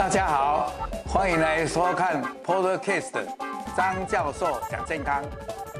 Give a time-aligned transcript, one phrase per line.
[0.00, 0.72] 大家好，
[1.06, 3.22] 欢迎来收看 Podcast
[3.76, 5.22] 张教授讲健康，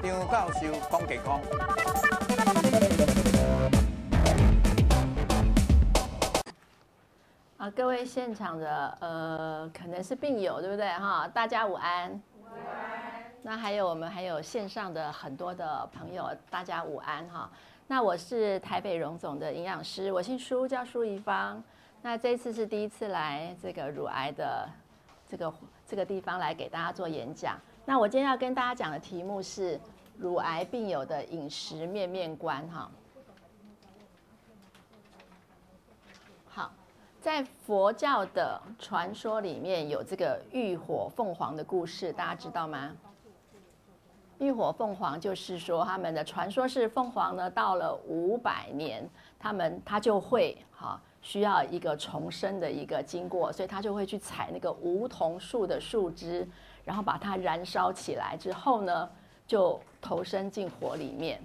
[0.03, 1.41] 张教授讲健康。
[7.57, 11.27] 啊，各位现场的呃，可能是病友，对不对哈？
[11.33, 12.21] 大家午安。
[13.41, 17.51] 那还有我们还有线上的很多的朋友，大家午安哈。
[17.87, 21.65] 那我是台北荣总的营养师，我姓舒，叫舒怡芳。
[22.03, 24.67] 那这次是第一次来这个乳癌的
[25.29, 25.53] 这个
[25.87, 27.59] 这个地方来给大家做演讲。
[27.85, 29.79] 那我今天要跟大家讲的题目是
[30.17, 32.91] 乳癌病友的饮食面面观哈。
[36.49, 36.73] 好，
[37.21, 42.97] 在佛教的传说里面有这个浴火凤凰的故事，大家知道吗？
[44.39, 49.07] 浴火凤凰就是说他们的传说是凤凰呢，到了五百年，
[49.39, 50.57] 他们他就会。
[51.23, 56.49] 需要一个重生的一个经过，所以他就会去采那个梧桐树的树枝，
[56.85, 59.09] 然后把它燃烧起来之后呢，
[59.47, 61.41] 就投身进火里面。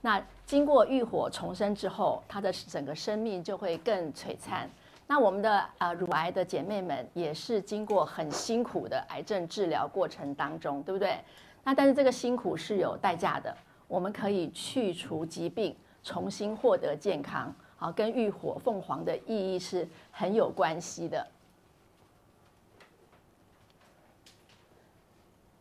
[0.00, 4.70] 那经过浴火重生之后，他的整个生命就会更璀璨。
[5.08, 11.18] 那我们的呃乳癌的姐妹们也是经过很辛苦的癌症治疗过程当中，对不对？
[11.64, 13.56] 那但是这个辛苦是有代价的，
[13.88, 17.52] 我们可以去除疾病，重新获得健康。
[17.78, 21.26] 好，跟浴火凤凰的意义是很有关系的。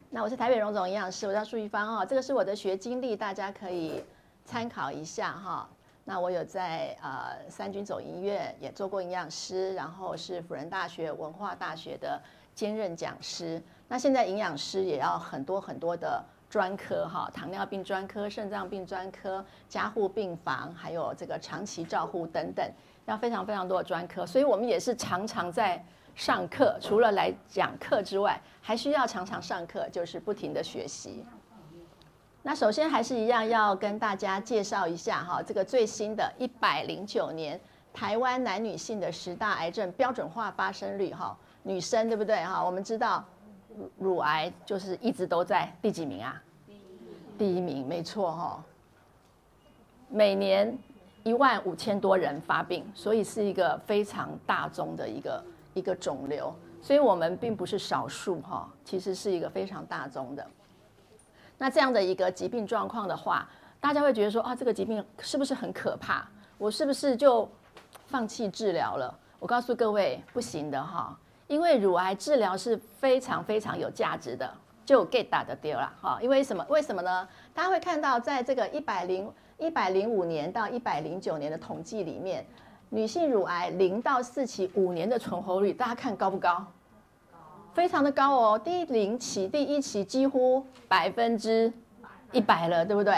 [0.10, 4.02] 那我是台北荣总营养师，我叫舒宜芳哈，这个是我的学经历，大家可以
[4.46, 5.70] 参考一下哈。
[6.06, 12.22] 那我有在呃三军总医院也做过营养师，然后是辅仁大学文化大学的
[12.54, 13.62] 兼任讲师。
[13.90, 16.24] 那现在营养师也要很多很多的。
[16.56, 22.66] 专科哈，糖尿病专科、肾脏病专科、加护病房，还有这个长期照护等等，
[23.08, 25.84] 要非常非常多的专科，所以我们也是常常在
[26.16, 26.78] 上课。
[26.80, 31.26] 除了来讲课之外，还需要常常上课，就是不停的学习。
[32.42, 37.60] 那首先还是一样要跟大家介绍一下哈，这个最新的一百零九年
[37.92, 42.64] 台湾男女性的十大癌症标准化发生率哈，女生对不对哈？
[42.64, 43.26] 我们知道。
[43.98, 46.42] 乳癌就是一直都在第几名啊？
[47.38, 48.64] 第一名，没错哈。
[50.10, 50.78] 每年
[51.24, 55.44] 一万五千多人发病，所以是一个非常大宗的一个
[55.74, 60.46] 一个肿瘤，所以我们并不是少数哈，其实是一个非常大宗的。
[61.58, 63.50] 那这样的一个疾病状况的话，
[63.80, 66.26] 大家会觉得说啊，这个疾病是不是很可怕？
[66.58, 67.50] 我是不是就
[68.08, 69.14] 放弃治疗了？
[69.40, 71.18] 我告诉各位，不行的哈。
[71.48, 74.52] 因为乳癌治疗是非常非常有价值的，
[74.84, 76.20] 就 get 打的丢了哈。
[76.22, 76.66] 因为什么？
[76.70, 77.28] 为什么呢？
[77.54, 82.46] 大家会看到，在这个一百零一百零五年到一百零九年的统计里面，
[82.90, 86.66] 女性乳癌零到四期五年的存活率，大家看高不高？
[87.74, 88.58] 非常的高哦。
[88.58, 91.72] 第零期、第一期几乎百分之
[92.32, 93.14] 一百了，对不对？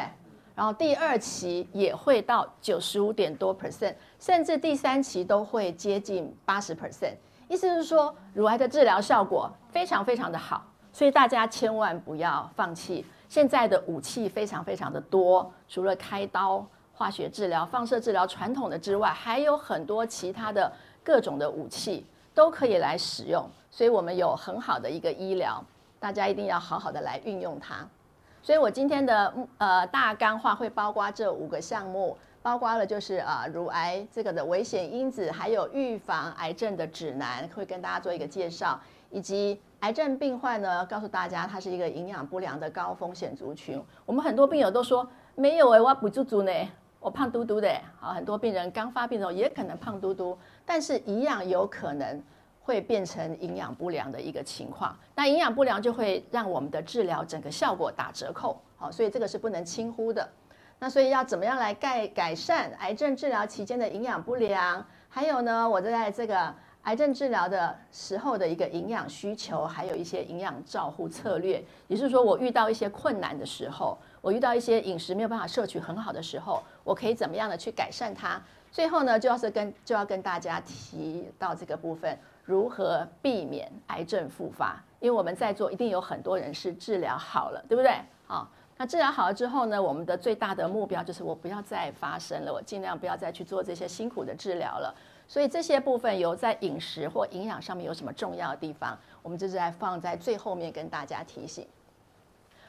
[0.55, 7.13] 然后第二期也会到九十五点多 percent，甚至第三期都会接近八十 percent。
[7.47, 13.05] 意思是说，乳癌的治疗效果非常非常的好，所以大家千万不要放弃。
[13.29, 20.71] 现在的武器非常非常的多，除了开刀、化学治疗、放射治疗传统的之外，还有很多其他的
[21.03, 23.49] 各种的武器都可以来使用。
[23.71, 25.63] 所以我们有很好的一个医疗，
[25.99, 27.87] 大家一定要好好的来运用它。
[28.41, 32.17] 所以我今天的呃大纲话会包括这五个项目。
[32.47, 43.83] 包括了就是啊，乳癌这个的危险因子，还有预防癌症的指南，会跟大家做一个介绍，以及癌症病患呢，告诉大家它是一个营养不良的高风险族群。
[44.05, 46.51] 我们很多病友都说没有哎，我不足足呢，
[47.01, 47.69] 我胖嘟嘟的。
[47.99, 52.23] 好，很多病人刚发病的时候也可能胖嘟嘟，但是一样有可能
[52.61, 54.97] 会变成营养不良的一个情况。
[55.13, 58.57] 那营养不良就会让我们的治疗整个效果打折扣。
[58.77, 60.25] 好，所以这个是不能轻忽的。
[60.79, 64.85] 那所以要怎么样来改改善癌症治疗期间的营养不良？
[65.09, 66.53] 还有呢，我在这个
[66.83, 71.63] 癌症治疗的时候的一个营养需求，还有一些营养照护策略。
[71.87, 78.39] 也就是说，我遇到一些困难的时候，我遇到一些饮食没有办法摄取很好的时候，我可以怎么样的去改善它？
[78.71, 82.15] 最后呢，就要是跟就要跟大家提到这个部分，
[82.45, 84.79] 如何避免癌症复发？
[84.99, 87.99] 因为我们在座一定有很多人是治疗好了，对不对？
[88.27, 88.47] 好。
[88.79, 94.93] 那治疗好了之后呢，我们的最大的目标就是我不要再发生了，我尽量不要再去做这些辛苦的治疗了。
[95.27, 101.67] 所以这些部分有在饮食或营养上面有什么重要的地方，我们就是在放在最后面跟大家提醒。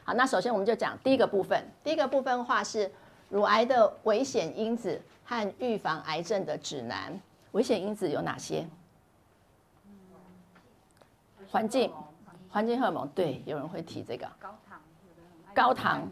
[0.03, 2.91] 好，那首先我们就讲第一个部分，第一个部分的话是
[3.29, 7.17] 乳癌的危险因子和预防癌症的指南。
[7.51, 8.67] 危险因子有哪些？
[11.51, 11.91] 环境，
[12.49, 14.27] 环境荷尔蒙，对，有人会提这个
[15.53, 16.07] 高糖，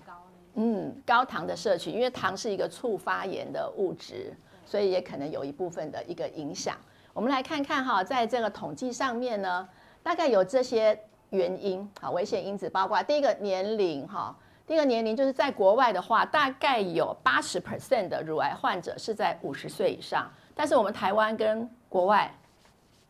[0.55, 4.33] 嗯，高糖的摄取，因为糖是一个促发炎的物质，
[4.65, 6.75] 所以也可能有一部分的一个影响。
[7.13, 9.67] 我们来看看哈，在这个统计上面呢，
[10.03, 10.99] 大概有这些
[11.29, 14.35] 原因，好，危险因子包括第一个年龄哈，
[14.65, 22.33] 第一个年龄就是在国外的话，大概有八十 percent 的乳癌患者是在五十岁以上，但是我们台湾跟国外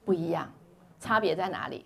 [0.06, 0.52] 不一样。
[1.00, 1.86] 差别在哪里？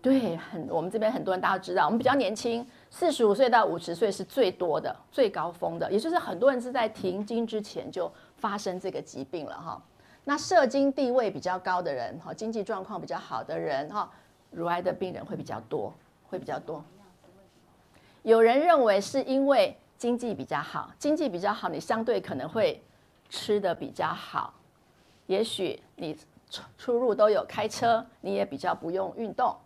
[0.00, 2.64] 对，很我们这边很多人大家都知道，我们比较年轻，
[2.96, 9.82] 四十五岁到五十岁是最多的、最高峰的，也就是很多人是在停经之前就发生这个疾病了哈。
[10.22, 14.08] 那社经地位比较高的人，哈，经济状况比较好的人，哈，
[14.52, 15.92] 乳癌的病人会比较多，
[16.30, 16.84] 会比较多。
[18.22, 22.80] 有人认为是因为经济比较好，经济比较好，你相对可能会
[23.28, 24.54] 吃的比较好，
[25.26, 26.16] 也许你。
[26.78, 29.56] 出入都有开车，你也比较不用运动，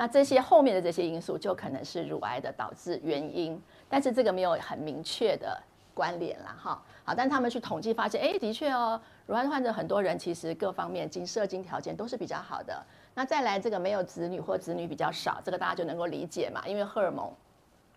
[0.00, 5.62] 那这些后面的这些因素就可能是乳癌的导致原因，但是这个没有很明确的
[5.92, 12.82] 关联啦，哈，好，但他们去统计发现，哎，的确哦，乳癌患者很多人其实各方面经射精条件都是比较好的，
[13.14, 17.30] 那再来这个没有子女或子女比较少，这个大家就能够理解嘛，因为荷尔蒙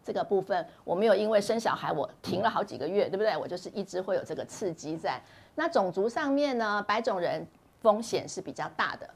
[0.04, 3.38] 这个部分，我没有因为生小孩我停了好几个月，对不对？
[3.38, 5.22] 我就是一直会有这个刺激在。
[5.56, 7.48] 那种族上面呢，白种人。
[7.84, 9.10] 风险是比较大的，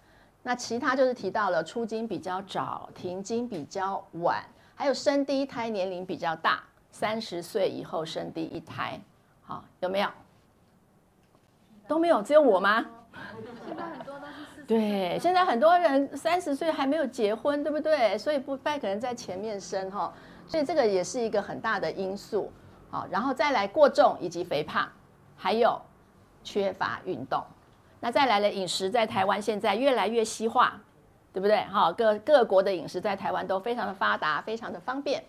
[0.47, 4.41] 那其他就是提到了出经比较早，停经比较晚，
[4.75, 8.97] 还有生第一胎年龄比较大，三十岁以后生第一胎，
[9.41, 10.07] 好，有没有？
[11.85, 12.85] 都没有，只有我吗
[13.65, 14.27] 现在很多的？
[14.65, 18.17] 对，现在很多人三十岁还没有结婚，对不对？
[18.17, 20.13] 所以不太可能在前面生哈，
[20.47, 22.49] 所以这个也是一个很大的因素。
[22.89, 24.87] 好，然后再来过重以及肥胖，
[25.35, 25.77] 还有
[26.41, 27.43] 缺乏运动。
[27.99, 30.79] 那再来了，饮食在台湾现在越来越西化，
[31.33, 31.61] 对不对？
[31.65, 35.23] 哈，各各国的饮食在台湾都非常的发达，非常的方便。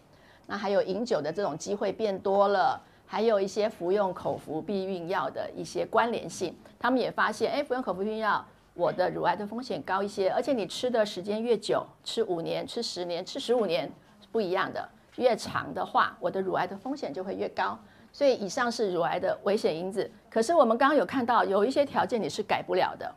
[0.46, 8.44] 那还有饮酒的这种机会变多了，还有一些服用口服避孕药的一些关联性，他们也发现，哎，服用口服避孕药，
[8.74, 17.78] 我的乳癌的风险高一些，而且你吃的时间越久，吃五年、吃十年、吃十五年是不一样的，越长的话，我的乳癌的风险就会越高。
[18.12, 23.14] 所以以上是乳癌的危险因子，可是我们刚刚有看到有一些条件你是改不了的，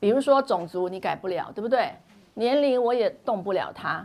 [0.00, 1.92] 比如说种族你改不了，对不对？
[2.34, 4.04] 年龄我也动不了它，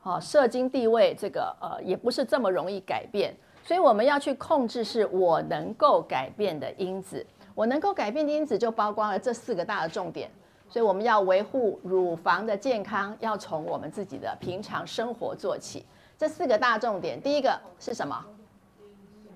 [0.00, 10.30] 好，社经地位这个呃也不是这么容易改变，所以我们要去控制是我能够改变的因子，我能够改变的因子就包括了这四个大的重点，
[10.66, 15.84] 所以我们要维护乳房的健康，要从我们自己的平常生活做起，
[16.16, 18.24] 这四个大重点，第一个是什么？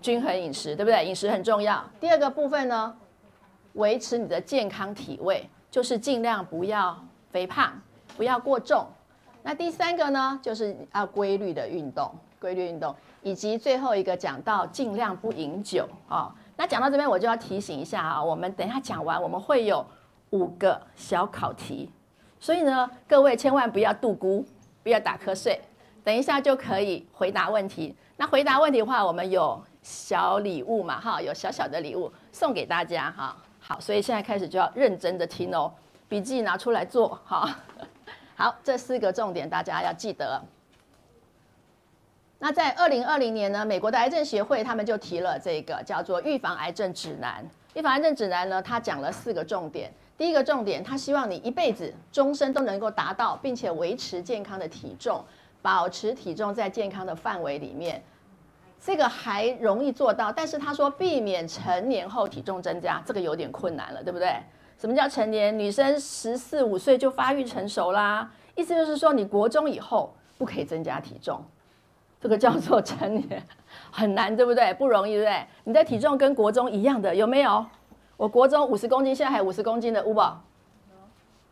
[0.02, 1.06] 均衡饮食，对不对？
[1.06, 1.82] 饮食很重要。
[2.00, 2.94] 第二个部分呢，
[3.74, 7.80] 维持你的健康体位，就是尽量不要肥胖，
[8.16, 8.84] 不要过重。
[9.44, 16.32] 那第三个呢，就是要规律的运动，规律运动，以及最后一个讲到尽量不饮酒啊、哦。
[16.56, 19.84] 那讲到这边，我就要提醒一下啊，我们等一下讲完，我们会有
[20.30, 21.90] 五个小考题，
[22.38, 24.44] 所以呢，各位千万不要度孤，
[24.82, 25.60] 不要打瞌睡，
[26.04, 27.96] 等一下就可以回答问题。
[28.16, 29.62] 那回答问题的话，我们有。
[29.82, 35.72] 小礼物嘛，哈，有小小的礼物送给大家，哈，好，所以现在开始就要认真的听哦，
[36.08, 37.48] 笔记拿出来做，哈，
[38.36, 40.40] 好，这四个重点大家要记得。
[42.38, 47.44] 那在二零二零年呢，美国的癌症协会他们就提了这个叫做预防癌症指南。
[47.74, 49.92] 预防癌症指南呢，它讲了四个重点。
[50.18, 55.24] 第一个重点，它希望你一辈子终身都能够达到，并且维持健康的体重，
[55.62, 58.02] 保持体重在健康的范围里面。
[58.84, 64.34] 这个还容易做到，但是他说避免成年后体重增加，这个有点困难了，对不对？
[64.76, 65.56] 什么叫成年？
[65.56, 71.40] 女生十四五岁就发育成熟啦，意思就是说你国中以后不可以增加体重，
[72.20, 73.40] 这个叫做成年，
[73.92, 74.74] 很难，对不对？
[74.74, 75.46] 不容易，对不对？
[75.62, 77.64] 你的体重跟国中一样的有没有？
[78.16, 80.42] 我国中五十公斤，现在还有五十公斤的，有宝。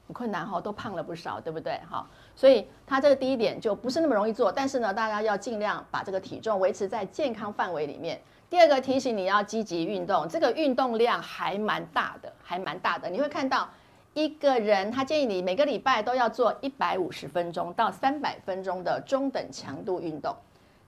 [0.09, 1.81] 很困难哈，都胖了不少，对不对？
[1.89, 8.21] 哈，所以他这个第一点就不是那么容易做，但是呢，大家要尽量把这个体重维持在健康范围里面。
[8.49, 13.09] 第二个提醒你要积极运动，这个运动量还蛮大的，还蛮大的。
[13.09, 13.69] 你会看到
[14.15, 20.35] 一个人，他建议你每个礼拜都要做一百五十分钟到三百分钟的中等强度运动。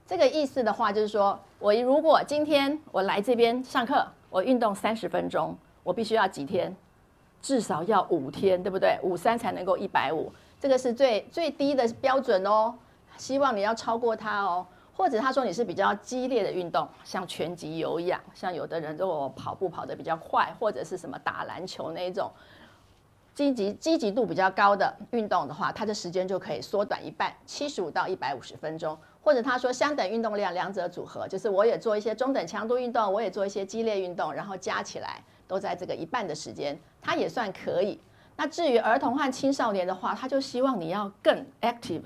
[0.05, 6.75] 这个意思的话，就是说我如果今天我来这边上课，我运动三十分钟，我必须要几天？
[7.41, 8.97] 至少要五天，对不对？
[9.03, 10.29] 五三才能够一百五，
[10.63, 12.73] 这个是最最低的标准哦。
[13.17, 14.65] 希望你要超过它哦。
[14.95, 22.31] 或者他说你是比较激烈的运动，像拳击、有氧，像有的人如果跑步跑得比较快，或者是什么打篮球那一种，
[23.33, 28.97] 积极积极度比较高的运动的话，它的时间就可以缩短一半，七十五到一百五十分钟。
[29.21, 37.99] 或者他说相等运动量，两者组合，就是我也做一些中等强度运动，我也做一些激烈运动，然后加起来都在这个一半的时间，它也算可以。
[38.35, 42.01] 那至于儿童和青少年的话，他就希望你要更 active，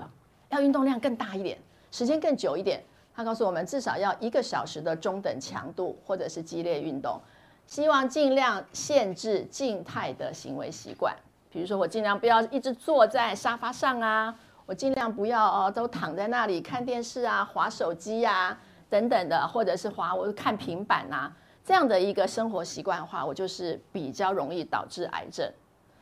[0.50, 1.58] 要运动量更大一点，
[1.90, 2.82] 时间更久一点。
[3.14, 7.20] 他告诉我们至少要一个小时的中等强度或者是激烈运动，
[7.66, 11.14] 希望尽量限制静态的行为习惯，
[11.50, 14.34] 比如说我尽量不要一直坐在沙发上啊。
[14.66, 21.32] 我尽量不要哦，都躺在那里看电视啊、滑手机呀、啊、等等的，或者是滑我看平板啊，
[21.64, 25.50] 这样的一个生活习惯的话，我就是比较容易导致癌症，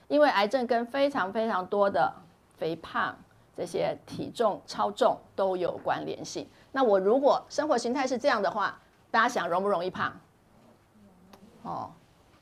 [0.09, 2.13] 因为癌症跟非常非常多的
[2.57, 3.17] 肥胖、
[3.57, 6.47] 这些体重超重都有关联性。
[6.73, 8.79] 那我如果生活形态是这样的话，
[9.11, 10.13] 大家想容不容易胖？
[11.63, 11.91] 哦，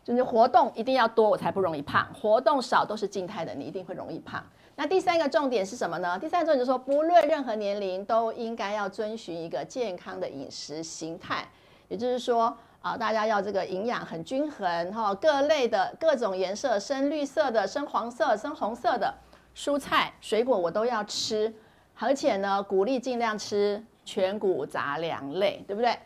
[0.03, 4.45] 就是活动一定要多，我才不容易胖；活动少都是静态的，你一定会容易胖。
[4.77, 6.19] 那第三个重点是什么呢？
[6.19, 11.49] 第三个重点就是说，不论任何年龄，都应该要遵循一个健康的饮食形态。
[11.89, 19.15] 也就是说，啊，大家要这个营养很均衡，哈，各类的各种颜色，深绿色的、深黄色、深红色的
[19.57, 21.51] 蔬菜、水果我都要吃，
[21.99, 25.99] 而且呢，鼓励尽量吃全谷杂粮类，对不对？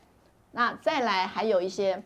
[0.53, 2.01] 那再来还有一些。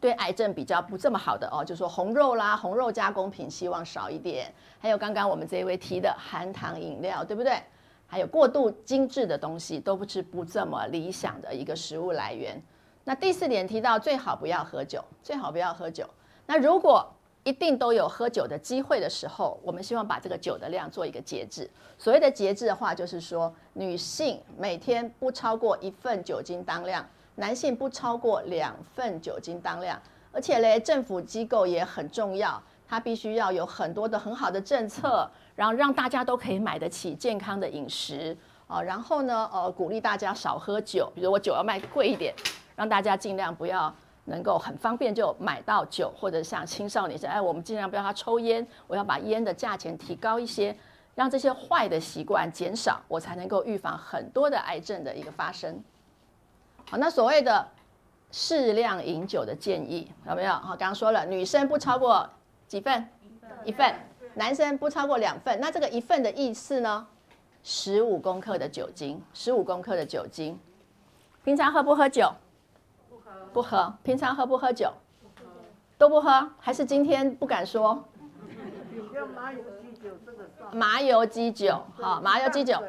[0.00, 4.46] 对癌症比较不这么好的哦，就说红肉啦、红肉加工品，希望少一点。
[4.78, 7.60] 还有刚刚我们这一位提的含糖饮料，对不对？
[8.06, 12.62] 还有过度精致的东西，都不是不这么理想的一个食物来源。
[13.08, 16.06] 那第四点提到，最好不要喝酒，最好不要喝酒。
[16.44, 17.10] 那如果
[17.42, 21.70] 一定都有喝酒的机会的时候，我们希望把这个酒的量做一个节制。
[21.96, 27.02] 所谓的节制的话，就是说女性每天不超过一份酒精当量。
[27.36, 29.98] 男性不超过两份酒精当量，
[30.30, 38.36] 而且嘞，政府机构也很重要，它必须要有很多的很好的政策，然后让大家都可以买得起健康的饮食
[38.66, 42.34] 啊，然后呢，呃，鼓励大家少喝酒，比如我酒要卖贵一点，
[42.78, 43.92] 让大家尽量不要
[44.26, 50.74] 能够很方便就买到酒，或者像青少年说，哎，我们尽量不要他抽烟，我要把烟的价钱提高一些，
[51.16, 55.82] 让这些坏的习惯减少，我才能够预防很多的癌症的一个发生。
[56.88, 57.66] 好，那所谓的
[58.30, 60.52] 适量饮酒的建议有没有？
[60.52, 62.30] 好，刚刚说了，女生不超过
[62.68, 63.08] 几份？
[63.64, 63.92] 一份。
[64.34, 65.58] 男生不超过两份。
[65.60, 67.04] 那这个一份的意思呢？
[67.64, 70.56] 十五公克的酒精，十五公克的酒精。
[71.42, 72.30] 平常喝不喝酒？
[73.52, 73.92] 不喝。
[74.02, 74.92] 平常喝不喝酒？
[75.96, 78.04] 都不喝，还是今天不敢说？
[79.34, 82.80] 麻油鸡酒这个麻油鸡酒，好，麻油鸡酒，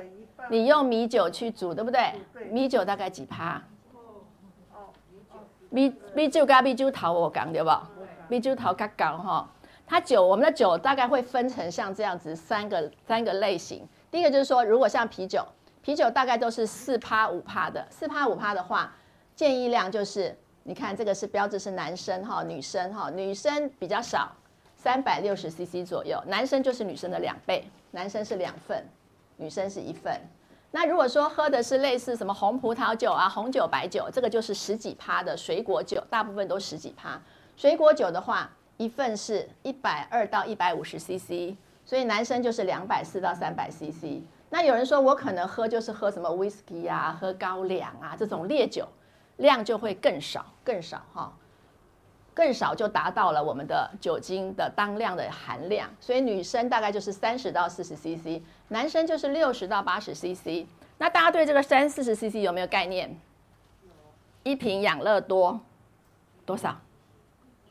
[0.49, 2.13] 你用米酒去煮，对不对？
[2.51, 3.61] 米酒大概几趴？
[5.71, 7.71] 米米酒跟米酒头我讲对不？
[8.27, 9.49] 米酒头较高哈，
[9.87, 13.87] 它酒我们的酒大概会分成像这样子三个三个类型。
[14.11, 15.43] 第一个就是说，如果像啤酒，
[15.81, 18.91] 啤酒大概都是四趴五趴的，四趴五趴的话，
[19.39, 24.29] 建议量就是，你看这个是标志是男生哈，女生哈，女生比较少，
[24.75, 28.85] 三百六十 CC 左右，男生就是女生的两倍，男生是两份，
[29.37, 30.13] 女生是一份。
[30.71, 37.17] 那如果说喝的是类似什么红葡萄酒啊、红酒、白酒，这个就是十几趴的水果酒，大部分都十几趴。
[37.55, 41.55] 水果酒的话，一份是一百二到一百五十 CC，
[41.85, 44.21] 所以男生就是两百四到三百 CC。
[44.49, 48.85] 那有人说我可能喝就是喝什么 whisky 啊、喝高粱啊这种烈酒，
[49.39, 51.33] 量就会更少更少哈。
[52.31, 60.65] 更少就达到了我们的酒精的当量的含量，所以女生大概就是三十到四十 CC，男生就是六十到八十 CC。
[60.97, 63.13] 那大家对这个三四十 CC 有没有概念？
[64.43, 65.59] 一瓶养乐多
[66.45, 66.79] 多少？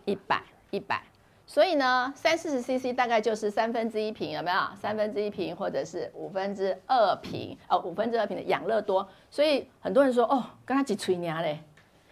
[0.04, 1.02] 一百一百。
[1.48, 4.58] 所以呢，三四十 CC 大概就是三分之一瓶，有没有？
[4.76, 9.08] 三分之一瓶或者是五分之二瓶哦，五分之二瓶的养乐多。
[9.30, 11.58] 所以很多人说哦，跟他几吹娘嘞，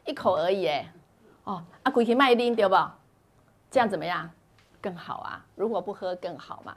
[0.06, 0.90] 一口而已哎。
[1.44, 2.74] 哦，啊，规气卖啉对不？
[3.70, 4.28] 这样怎么样？
[4.80, 5.44] 更好啊！
[5.54, 6.74] 如果不喝更好嘛。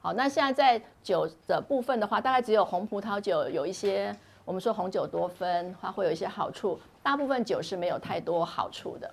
[0.00, 6.80] 好，那现在在酒的部分的话，大概只有红葡萄酒有一些，我们说红酒多酚，它会有一些好处。
[7.02, 9.12] 大部分酒是没有太多好处的。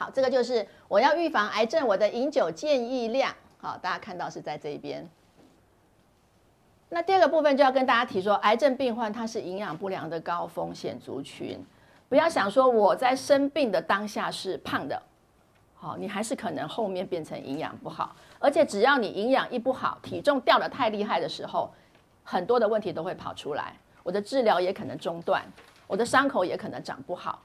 [0.00, 3.30] 好，这个就是我要预防癌症，我的饮酒建议量。
[3.58, 5.06] 好，大家看到是在这一边。
[6.88, 11.62] 那第二个部分就要跟大家提说，癌症病患他是营养不良的高风险族群。
[12.08, 15.00] 不要想说我在生病的当下是胖的，
[15.74, 21.70] 好，你还是可能后面变成营养不好，而且只要你营养一不好，体重掉得太厉害的时候，
[22.24, 25.44] 很多的问题都会跑出来，我的治疗也可能中断，
[25.86, 27.42] 我的伤口也可能长不好，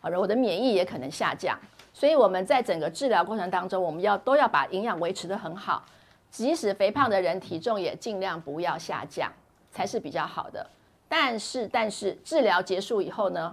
[0.00, 1.56] 好了，我的免疫也可能下降。
[1.98, 5.84] 所以我们在整个治疗过程当中，我们要都要把营养维持得很好，
[6.30, 9.28] 即使肥胖的人体重也尽量不要下降，
[9.72, 10.64] 才是比较好的。
[11.08, 13.52] 但是，但是治疗结束以后呢，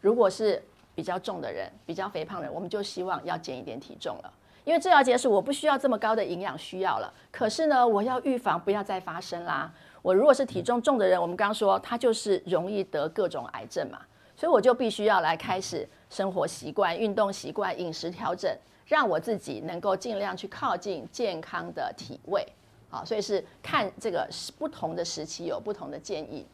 [0.00, 0.60] 如果是
[0.96, 4.32] 比较重的人，比较肥胖的人，我们就希望要减一点体重了，
[4.64, 7.14] 因为治疗结束，我不需要这么高的营养需要了。
[7.30, 9.72] 可是呢，我要预防不要再发生啦。
[10.02, 14.00] 我如果是体重重的人，我们刚刚说他就是容易得各种癌症嘛，
[14.34, 15.88] 所以我就必须要来开始。
[16.12, 18.54] 生活习惯、运动习惯、饮食调整，
[18.84, 22.46] 让我自己能够尽量去靠近健康的体位。
[22.90, 24.28] 好，所以是看这个
[24.58, 26.46] 不同的时期有不同的建议。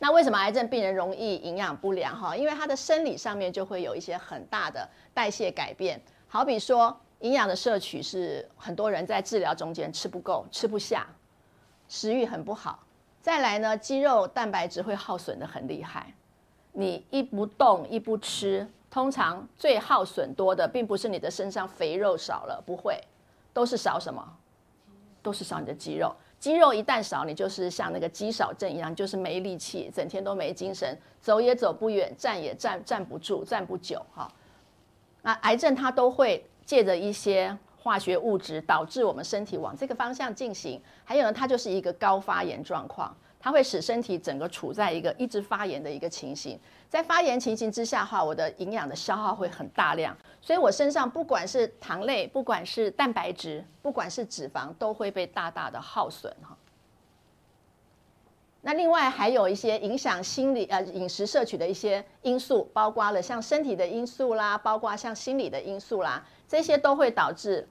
[0.00, 2.12] 那为什么癌症病人容易营养不良？
[2.20, 6.00] 哈，因为他的生理上面就会有一些很大的代谢改变。
[6.26, 11.06] 好比说，营养的摄取是很多人在治疗中间吃不够、吃不下，
[11.88, 12.84] 食欲很不好。
[13.22, 16.12] 再来呢，肌肉蛋白质会耗损得很厉害。
[16.72, 23.00] 你一不动一不吃，通常最耗损多的，并不是你的身上肥肉少了，不会，
[23.52, 24.22] 都是少什么？
[25.22, 26.14] 都是少你的肌肉。
[26.38, 34.00] 肌肉一旦少，你就是像那个肌少症一样，就是没力气，整天都没精神，走也走不远，站也站站不住，站不久。
[34.14, 34.30] 哈，
[35.22, 40.80] 那癌症它都会借着一些化学物质，导致我们身体往这个方向进行。
[41.04, 43.12] 还有呢，它就是一个高发炎状况。
[43.40, 56.56] 它会使身体整个处在一个一直发炎的一个情形，在发炎情形之下的话，我的营养的消耗会很大量，所以我身上不管是糖类，不管是蛋白质，不管是脂肪，都会被大大的耗损哈。
[58.60, 67.66] 那另外还有一些影响心理呃饮食摄取的一些因素，包括了像身体的因素啦，包括像心理的因素啦，这些都会导致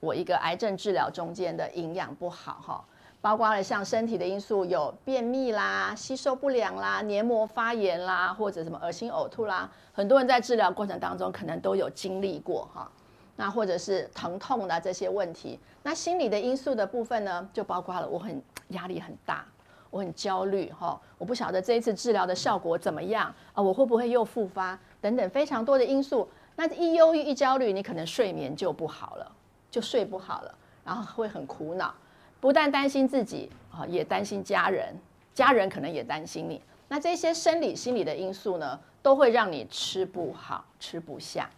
[0.00, 2.84] 我一个癌症治疗中间的营养不好哈。
[3.20, 12.90] 包括了像身体的因素，有便秘啦、吸收不良啦、黏膜发炎啦，或者什么恶心呕吐啦，很多人在治疗过程当中可能都有经历过哈。
[13.36, 15.58] 那或者是疼痛的这些问题。
[15.84, 19.44] 那心理的因素的部分呢，就包括了我很压力很大，
[19.90, 26.28] 我很焦虑哈，我不晓得这一次治疗的效果怎么样啊，我会不会又复发等等非常多的因素。
[26.56, 29.32] 那一忧郁一焦虑，你可能睡眠就不好了，
[29.70, 31.94] 就睡不好了，然后会很苦恼。
[32.40, 34.94] 不但担心自己啊，也担心家人，
[35.34, 36.60] 家人可能也担心你。
[36.88, 41.50] 那这些生理、心理的因素呢，都会让你吃不好、吃不下。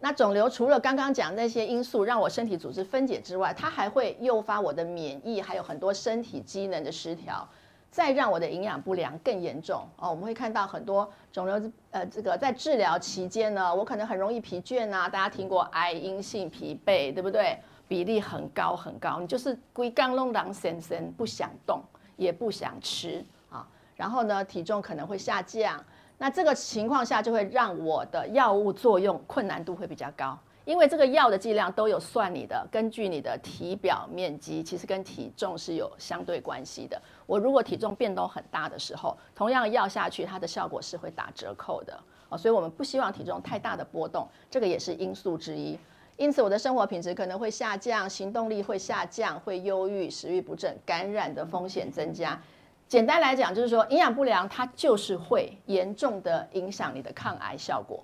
[0.00, 7.48] 那肿瘤除了刚刚讲那些因素让我身体组织分解之外，它还会诱发我的免疫，还有很多身体机能的失调，
[7.90, 10.10] 再让我的营养不良更严重哦。
[10.10, 15.08] 我们会看到很多肿瘤，呃，这个在治疗期间呢，我可能很容易疲倦啊。
[15.08, 17.58] 大家听过癌因性疲惫，对不对？
[17.86, 21.82] 比例很高很高，你就是龟缸弄狼先生，不想动，
[22.16, 25.82] 也不想吃啊，然后呢，体重可能会下降。
[26.16, 37.00] 那这个情况下就会让我的药物作用困难度会比较高，因为这个药的剂量都有算你的，根据你的体表面积，其实跟体重是有相对关系的。
[37.26, 45.78] 我如果体重变动很大的时候，同样药下去，它的效果是会打折扣的哦，所以我们不希望体重太大的波动，这个也是因素之一。
[46.16, 52.40] 因此，我的生活品质可能会下降，行动力会下降，会忧郁、食欲不振、感染的风险增加。
[52.86, 58.00] 简单来讲，就是说营养不良，它就是会严重的影响你的抗癌效果。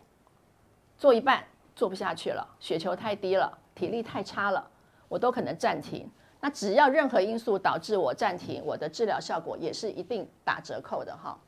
[0.98, 1.44] 做一半
[1.76, 4.68] 做不下去了，血球太低了，体力太差了，
[5.08, 6.10] 我都可能暂停。
[6.40, 11.38] 那只要任何因素导致我暂停，我的治疗效果也是一定打折扣的哈。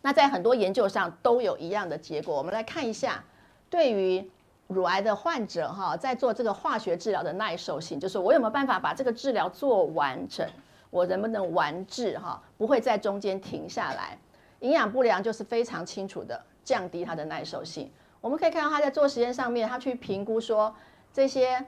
[0.00, 2.36] 那在很多研究上都有一样的结果。
[2.36, 3.24] 我们来看一下，
[3.68, 4.30] 对于。
[4.68, 10.44] 乳癌的患者哈，在做这个化学治疗的耐受性，就是我有没有办法把这个治疗做完整，
[10.90, 14.18] 我能不能完治哈，不会在中间停下来。
[14.60, 17.88] 营养不良就是非常清楚的降低它的耐受性。
[18.20, 20.74] 我们可以看到他在做实验上面，他去评估说，
[21.12, 21.64] 这些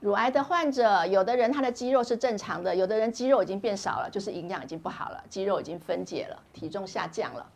[0.00, 7.46] 乳癌的患者，有的人他的肌肉是正常的，有的人肌肉已经变少了，就是营养已经不好了，肌肉已经分解了，体重下降了。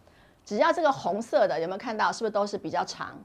[0.44, 3.18] 只要这个红色的有没有看到，是不是都是比较长，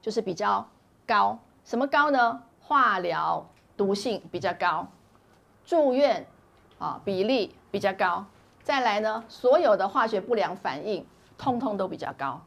[0.00, 0.66] 就是比较。
[1.06, 2.42] 高什么高呢？
[2.60, 4.86] 化疗毒性比较高，
[5.64, 6.26] 住院
[6.78, 8.24] 啊比例比较高，
[8.62, 12.40] 再来呢，所有的化学不良反应通通都比较高，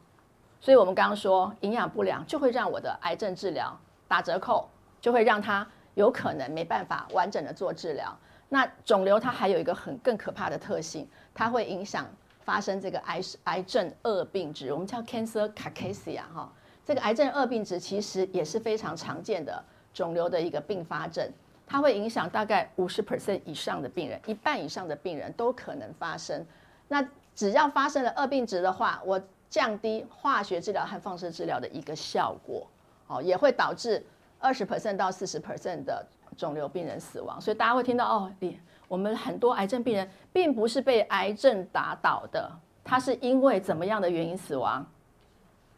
[0.60, 4.68] 所以我们刚刚说营养不良就会让我的癌症治疗打折扣，
[5.00, 8.18] 就会让它有可能没办法完整的做治疗。
[8.50, 12.06] 那肿瘤它还有一个很更可怕的特性，它会影响
[12.40, 16.52] 发生这个癌癌症恶病质，我们叫 cancer cachexia 哈。
[16.88, 19.62] 这个癌症恶病值其实也是非常常见的
[19.94, 21.30] 肿瘤的一个并发症，
[21.66, 26.46] 它会影响大概五十 percent 以上的病人，一半以上的病人都可能发生。
[26.88, 32.66] 那只要发生了恶病值的话，我降低化学治疗和放射治疗的一个效果，
[33.08, 34.02] 哦，也会导致
[34.40, 37.42] 二十 percent 到四十 percent 的肿瘤病人死亡。
[37.42, 42.50] 所以大家会听到哦，你我们很多癌症病人并不是被癌症打倒的，
[42.82, 44.86] 他是因为怎么样的原因死亡？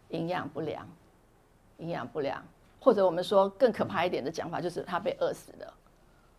[0.09, 0.87] 营养不良，
[1.79, 2.41] 营养不良，
[2.79, 5.73] 或者我们说更可怕一点的讲法，就是他被饿死的。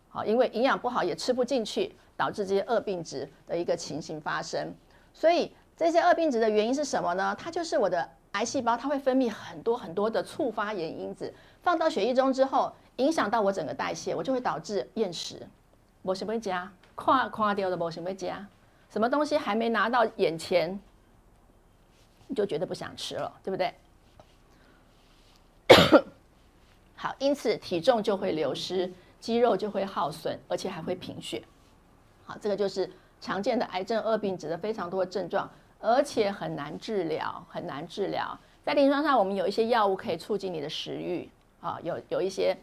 [0.09, 4.73] 好，因为营养不好也吃不进去，导致这些恶病质的一个情形发生。
[5.13, 7.35] 所以这些恶病质的原因是什么呢？
[7.39, 15.47] 它就是我的癌细胞，它会分泌很多很多的促发炎因子，放到血液中之后，影响到我整个代谢，我就会导致厌食。
[16.01, 18.45] 我什么加，跨跨掉的我什么加，
[18.89, 20.77] 什么东西还没拿到眼前，
[22.27, 23.73] 你就觉得不想吃了，对不对？
[27.01, 31.43] 好，因此体重就会流失，肌肉就会耗损，而且还会贫血。
[32.23, 32.89] 好，这个就是。
[33.23, 35.47] 常见的癌症恶病质的非常多的症状，
[35.79, 38.35] 而且很难治疗，很难治疗。
[38.63, 41.29] 在临床上，我们有一些药物可以促进你的食欲
[41.61, 42.57] 啊，有有一些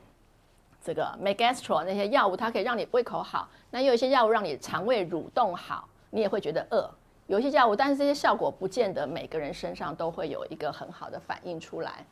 [0.82, 3.48] 这个 Megastro 那些药物，它可以让你胃口好。
[3.70, 6.90] 那有一些药物让你肠胃蠕动好，你也会觉得饿。
[7.28, 12.04] 有一些药物，但是这些效果不见得每个人身上都会有一个很好的反应出来。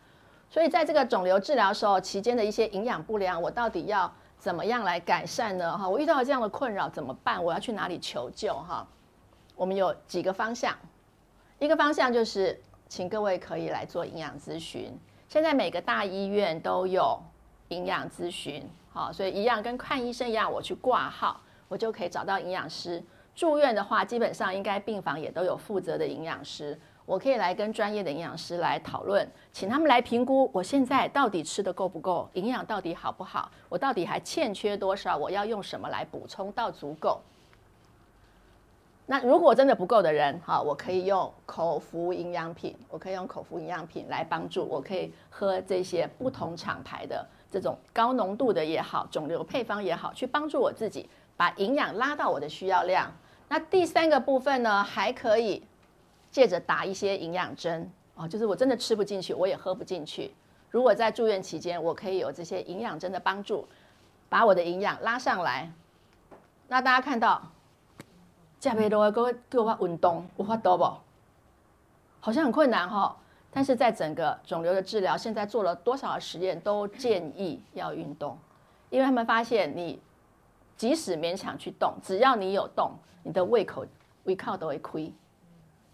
[0.50, 4.12] 所以在这个肿瘤治疗时候期间的一些营养不良，我到底要？
[4.38, 5.76] 怎么样来改善呢？
[5.76, 7.42] 哈，我遇到了这样的困扰怎么办？
[7.42, 8.52] 我要去哪里求救？
[8.52, 8.86] 哈，
[9.56, 10.76] 我们有几个方向，
[11.58, 14.94] 一个方向就是请各位可以来做营养咨询。
[15.26, 17.18] 现在每个大医院都有
[17.68, 23.02] 营养咨询，好，所以一样跟看医生一样，我去挂号，我就可以找到营养师。
[23.34, 26.78] 住院的话，基本上应该病房也都有负责的营养师。
[27.06, 37.20] 我可以来跟专业的营养师来讨论，请他们来评估我现在到底吃得够不够，营养到底好不好，我到底还欠缺多少，我要用什么来补充到足够。
[39.06, 53.08] 那如果真的不够的人，哈，我可以用口服营养品，我可以用口服营养品来帮助，我可以喝这些不同厂牌的这种高浓度的也好，肿瘤配方也好，去帮助我自己把营养拉到我的需要量。
[53.48, 55.62] 那第三个部分呢，还可以。
[56.36, 60.34] 借着打一些营养针哦，就是我真的吃不进去，我也喝不进去。
[60.70, 63.66] 如果在住院期间，我可以有这些营养针的帮助，
[64.28, 65.72] 把我的营养拉上来。
[66.68, 67.40] 那大家看到，
[68.60, 70.84] 加倍多给我给我运动，我发多不？
[72.20, 73.16] 好像很困难哈、
[73.50, 78.36] 但是在整个肿瘤的治疗，现在做了多少的实验都建议要运动，
[78.90, 79.98] 因为他们发现你
[80.76, 83.86] 即使勉强去动，只要你有动，你的胃口
[84.24, 85.10] 胃口都会亏。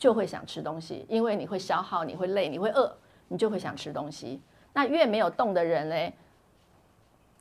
[0.02, 2.92] 就会想吃东西，因为你会消耗，你会累，你会饿，
[3.28, 4.42] 你就会想吃东西。
[4.72, 6.12] 那越没有动的人嘞，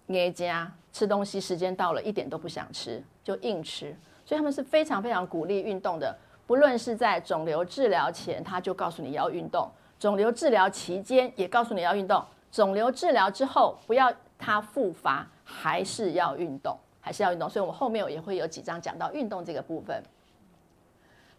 [0.06, 3.97] 捏家吃东西时间到了，一点都不想吃，就硬吃。
[4.24, 17.50] 所以他们是非常非常鼓励运动的，不论是在肿瘤治疗前，他就告诉你要运动；肿瘤治疗期间也告诉你要运动；肿瘤治疗之后，不要它复发，还是要运动，还是要运动。
[17.50, 20.00] 所以我们后面也会有几章讲到运动这个部分。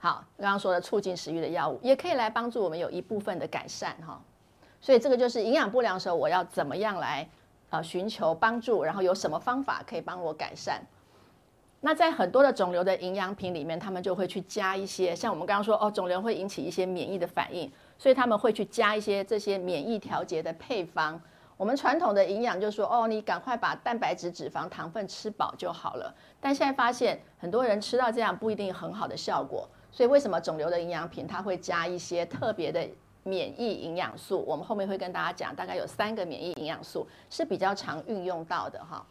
[0.05, 4.21] 好，刚刚说的促进食欲的药物也可以来帮助我们有一部分的改善哈，
[4.81, 7.29] 所以这个就是营养不良的时候，我要怎么样来
[7.71, 10.83] 呃寻求帮助，然后有什么方法可以帮我改善？
[11.83, 21.21] 那在很多的肿瘤的营养品里面，他们就会去加一些，像我们刚刚说哦，肿瘤会引起一些免疫的反应，所以他们会去加一些这些免疫调节的配方。
[21.57, 29.69] 我们传统的营养就是说哦，你赶快把蛋白质、脂肪、糖分吃饱就好了，但现在发现很多人吃到这样不一定很好的效果。
[29.93, 32.85] 所以为什么肿瘤的营养品它会加一些特别的
[33.23, 34.43] 免疫营养素？
[34.47, 39.05] 我们后面会跟大家讲，大概有三个免疫营养素是比较常运用到的哈。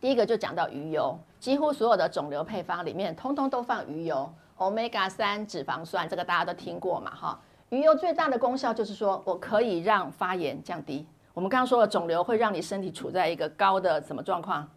[0.00, 7.40] 第一个就讲到鱼油，几乎所有的肿瘤配方里面通通都放鱼油，Omega 三脂肪酸，这个大家都听过嘛哈。
[7.68, 11.06] 鱼油最大的功效就是说我可以让发炎降低。
[11.34, 14.68] 我们刚刚说了，肿瘤会让你身体处在一个高的什么状况？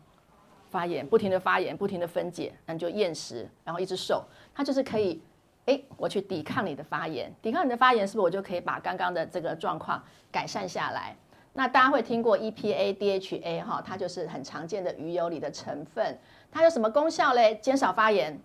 [0.70, 4.24] 发炎，不停的发炎，不停的分解，那你就厌食，然后一直瘦。
[4.56, 5.22] 它就是可以，
[5.66, 11.16] 哎，我去抵抗你的发炎，抵抗你的发炎，是不是我就可以把刚刚的这个状况改善下来？
[11.52, 16.18] 那大家会听过 EPA、DHA 哈，它就是很常见的鱼油里的成分。
[16.52, 17.56] 它有什么功效嘞？
[17.62, 18.40] 减少发炎，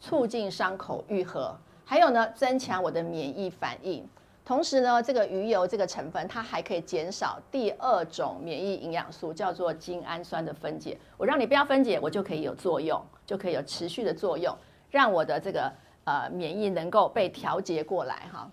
[0.00, 4.04] 促进伤口愈合，还有呢，增强我的免疫反应。
[4.44, 10.98] 同时呢，这个鱼油这个成分，它还可以减少第二种免疫营养素，叫做精氨酸的分解。
[11.16, 14.56] 我让你不要分解，我就可以有作用，就可以有持续的作用。
[14.92, 15.72] 让我的这个
[16.04, 18.48] 呃免疫能够被调节过来哈。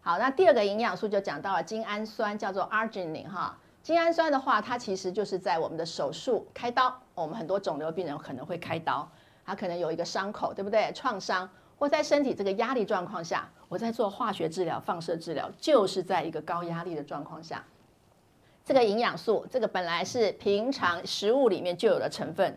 [0.00, 3.56] 好，那第二个营养素就讲到了精氨酸，叫做 arginine 哈。
[3.82, 9.08] 精氨酸的话，它其实就是在我们的手术开刀，我们很多肿瘤病人可能会开刀，
[9.44, 10.90] 他可能有一个伤口，对不对？
[10.94, 17.64] 创伤，或在身体这个压力状况下，我在做化学治疗、放射治疗，就是在一个高压力的状况下，
[18.64, 22.56] 这个营养素，这个本来是平常食物里面就有的成分，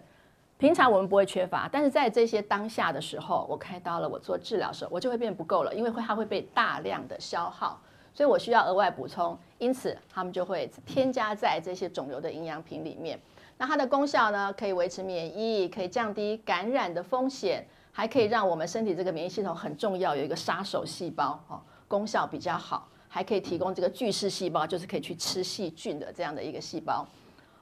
[0.58, 7.80] 平常我们不会缺乏，但是在这些当下的时候，我开刀了，我做治疗的时候，我就会变不够了，因为会它会被大量的消耗。
[8.13, 13.20] 所以我需要额外补充，因此他们就会添加在这些肿瘤的营养品里面。
[13.58, 27.06] 那它的功效呢，可以维持免疫，可以降低感染的风险，还可以让我们身体这个免疫系统很重要，有一个杀手细胞，哦，功效比较好，还可以提供这个巨噬细胞，就是可以去吃细菌的这样的一个细胞，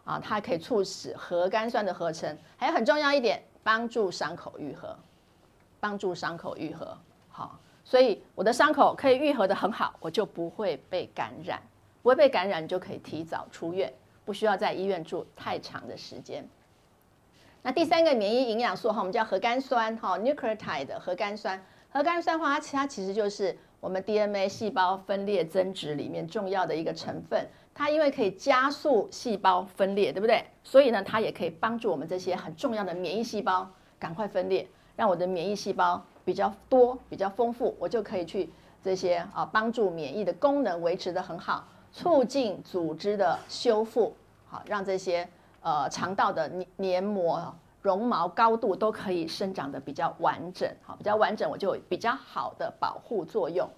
[0.03, 4.97] 啊，它可以促使核苷酸的合成，还有很重要一点，帮助伤口愈合，
[5.79, 6.97] 帮助伤口愈合，
[7.29, 7.59] 好。
[7.85, 11.61] 所以我的伤口可以愈合得很好，我就不会被感染，
[12.01, 16.47] 不会被感染，你就可以提早出院，不需要在医院住太长的时间。
[17.61, 21.61] 那第三个免疫营养素哈，我们叫核苷酸哈，nucleotide 核苷酸，
[21.91, 27.45] 核苷酸的话，它其实就是我们 DNA 细胞分裂增殖里面重要的一个成分。
[27.73, 30.45] 它因为可以加速细胞分裂，对不对？
[30.63, 36.03] 所以呢，它也可以帮助我们这些很重要的免疫细胞赶快分裂，让我的免疫细胞。
[36.25, 38.49] 比较多、比较丰富，我就可以去
[38.81, 44.15] 这些啊，帮助免疫的功能维持得很好，促进组织的修复，
[44.47, 45.27] 好，让这些
[45.59, 53.69] 呃肠道的黏膜、绒毛高度都可以生长得比较完整，好，比较完整，我就有比较好的保护作用。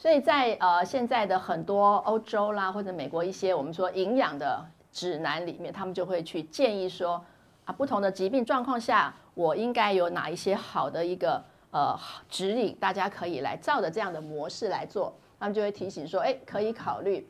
[0.00, 7.22] 所以在呃现在的很多欧洲啦或者美国一些我们说营养的指南里面，他们就会去建议说
[7.66, 9.14] 啊，不同的疾病状况下。
[9.34, 17.26] 我应该有哪一些好的一个呃指引，大家可以来照着这样的模式来做，他们就会提醒说，哎，可以考虑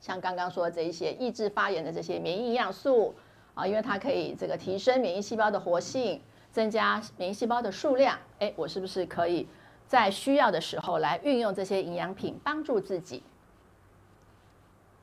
[0.00, 3.14] 像刚刚说的这一些抑制发炎的这些免疫营养素
[3.54, 9.48] 啊，因为它可以这个提升免疫细胞的活性，增加免疫细胞的数量，哎，我是不是可以
[9.88, 13.22] 在需要的时候来运用这些营养品帮助自己？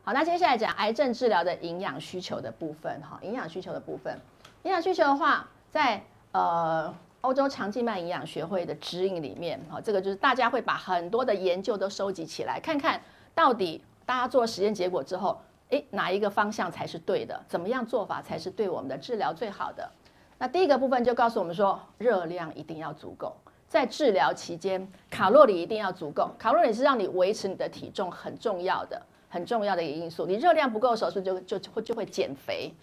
[0.03, 4.17] 好，那接下来讲癌症治疗的营养需求的部分哈，营养需求的部分，
[4.61, 13.01] 营养需求的话，在呃，欧洲肠静脉营养学会的指引里面，哈，这个就是大家会把很多的研究都收集起来，看看
[13.33, 17.43] 到底大家做实验结果之后，诶，哪一个方向才是对的？
[17.47, 19.89] 怎么样做法才是对我们的治疗最好的？
[20.37, 23.35] 那第一个部分就告诉我们说，热量一定要足够，
[23.75, 26.31] 在治疗期间，卡路里一定要足够。
[26.39, 30.25] 卡路里是让你维持你的体重很重要的、很重要的一个因素。
[30.25, 32.73] 你热量不够的时候，是就就会就会减肥？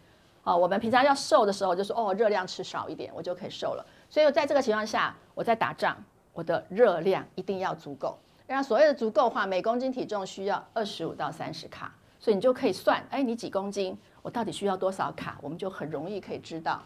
[0.44, 3.86] 哦，我们平常要瘦的时候，就说哦，热量吃少一点，我就可以瘦了。
[4.10, 5.96] 所以在这个情况下，我在打仗，
[6.34, 8.18] 我的热量一定要足够。
[8.46, 16.82] 那所谓的足够的话，每公斤体重需要二十五到三十卡，所以你就可以算，哎，你几公斤，我到底需要多少卡，我们就很容易可以知道。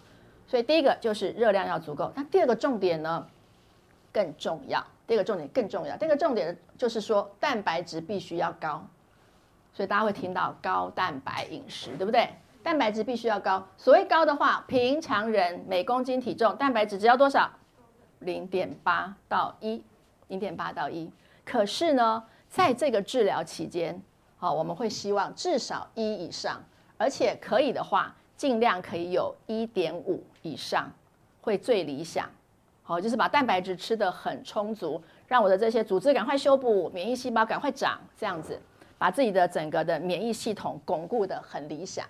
[0.47, 2.13] 所以第一个就是热量要足够。
[2.15, 3.27] 那第二个重点呢，
[4.17, 4.83] 更重要。
[5.07, 5.95] 第二个重点更重要。
[5.99, 8.83] 第二个重点就是说，蛋白质必须要高。
[9.75, 12.31] 所以大家会听到高蛋白饮食，对不对？
[12.63, 17.51] 蛋白质必须要高，所谓高的话，平常人每公斤体重蛋白质只要多少？
[18.21, 19.85] 零点八到一，
[20.29, 21.13] 零点八到一。
[21.45, 24.03] 可是呢，在这个治疗期间，
[24.39, 26.65] 好，我们会希望至少一以上，
[26.97, 30.91] 而且可以的话，尽量可以有一点五以上，
[31.43, 32.27] 会最理想。
[32.89, 38.57] 好，就是把蛋白质吃得很充足，让我的这些组织赶快修补，免疫细胞赶快长，这样子，
[38.97, 42.07] 把自己的整个的免疫系统巩固得很理想。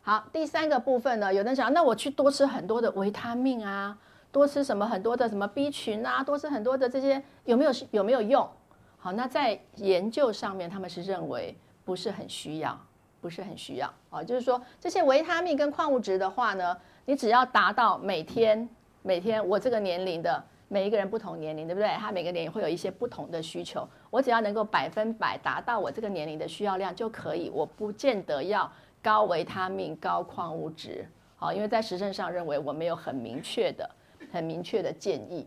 [0.00, 3.94] 好，第三个部分呢，有人想，那我去多吃很多的维他命啊，
[4.32, 8.48] 多吃什么很多的什么 B 群啊，多吃很多的这些有没有有没有用？
[8.96, 12.78] 好，那在研究上面，他们是认为不是很需要，
[13.20, 18.66] 不是很需要啊，就是说这些维他命跟矿物质的话呢，你只要达到每天
[19.06, 21.88] 每天我这个年龄的每一个人不同年龄，对不对？
[21.98, 28.70] 他每个年龄会有一些不同的需求，我只要能够百分百达到我这个年龄的需要量就可以，我不见得要。
[29.02, 33.90] 高维他命、高矿物质，好，因为在实证上认为我没有很明确的、
[34.32, 35.46] 很明确的建议。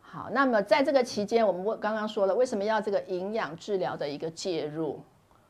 [0.00, 5.00] 好，那么在这个期间，我们刚刚说了，为什么要这个营养治疗的一个介入？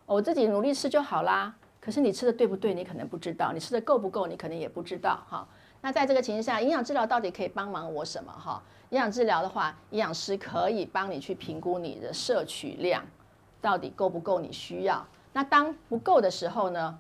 [0.05, 1.55] 我自己努力吃就好啦。
[1.81, 2.75] 可是你吃的对不对？
[2.75, 4.27] 你可能不知道，你吃的够不够？
[4.27, 5.19] 你可能也不知道。
[5.31, 5.49] 哈，
[5.83, 8.33] 那在这个情况下，营养治疗到底可以帮忙我什么？
[8.33, 13.05] 哈，营养治疗的话，营养师可以帮你去评估你的摄取量
[13.61, 15.05] 到底够不够你需要。
[15.33, 16.97] 那当不够的时候呢，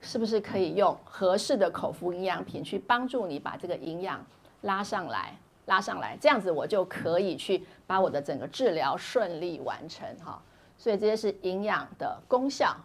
[0.00, 4.24] 是不是可以用合适的口服营养品去帮助你把这个营养
[4.60, 10.40] 拉上来，拉上来，这样子我就可以去把我的整个治疗顺利完成哈。
[10.78, 12.76] 所以这些是营养的功效。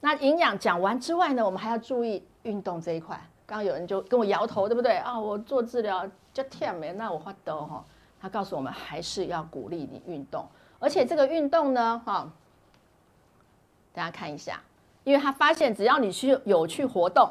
[0.00, 3.20] 那营养讲完之外呢，我们还要注意运动这一块。
[3.46, 5.18] 刚有人就跟我摇头，对不对啊？
[5.18, 6.04] 我做治疗
[6.34, 7.84] 就天没，那我发抖哈。
[8.20, 10.44] 他告诉我们，还是要鼓励你运动，
[10.78, 12.28] 而且这个运动呢，哈，
[13.92, 14.60] 大家看一下，
[15.04, 17.30] 因为他发现只要你去有去活动，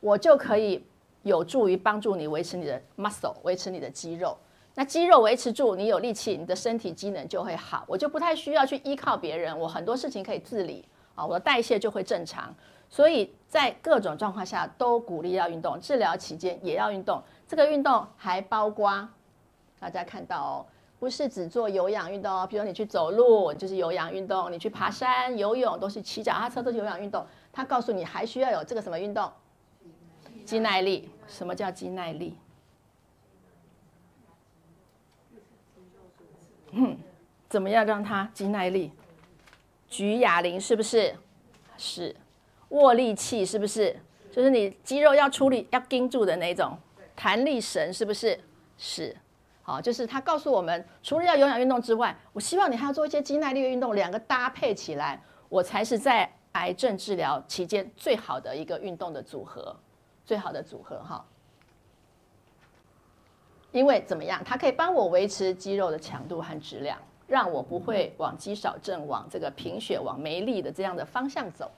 [0.00, 0.84] 我就可以
[1.22, 4.36] 有助于帮助你维持你的 muscle，维持你的肌肉。
[4.74, 12.52] 那肌肉维持住，你有力气，你的身体机能就会好，我就不太需要去依靠别人，我很多事情可以自理啊，我的代谢就会正常。
[12.88, 17.22] 所以在各种状况下都鼓励要运动，治疗期间也要运动。
[17.46, 19.08] 这个运动还包括。
[19.80, 20.66] 大家看到哦，
[20.98, 27.26] 不是只做有氧运动哦，比如你去走路就是有氧运动，你去爬山、游泳都是骑脚踏车都是有氧运动。
[27.52, 29.30] 他告诉你还需要有这个什么运动？
[30.46, 31.10] 肌耐力。
[31.26, 32.38] 什么叫肌耐力？
[36.70, 36.96] 嗯，
[37.48, 38.90] 怎么样让它肌耐力？
[39.88, 41.14] 举哑铃是不是？
[41.76, 42.16] 是。
[42.74, 43.96] 握力器是不是？
[44.30, 46.76] 就是你肌肉要出力要盯住的那种。
[47.14, 48.38] 弹力绳是不是？
[48.76, 49.16] 是。
[49.62, 59.74] 好，就是他告诉我们，除了要有氧运动之外，我希望你还要做一些肌耐力的运动，两个搭配起来，我才是在癌症治疗期间最好的一个运动的组合，
[60.26, 61.24] 最好的组合哈。
[63.70, 71.70] 因为怎么样，它可以帮我维持肌肉的强度和质量，让我不会往肌少症、往这个贫血、往没力的这样的方向走。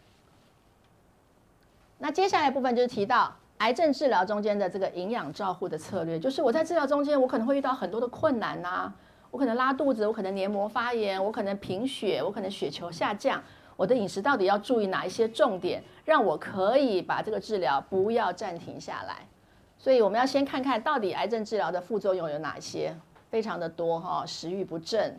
[1.99, 3.33] 那接下来部分就是提到。
[3.59, 8.93] 癌症治疗中间的这个营养照护的策略，就是我在治疗中间，我可能会遇到很多的困难呐、
[9.31, 13.43] 我可能拉肚子，我可能黏膜发炎，我可能贫血，我可能血球下降，
[13.75, 19.27] 我的饮食到底要注意哪一些重点，让我可以把这个治疗不要暂停下来。
[19.79, 22.95] 所以我们要先看看到底癌症治疗的副作用有哪些，
[23.31, 25.19] 非常的多哈，食欲不振，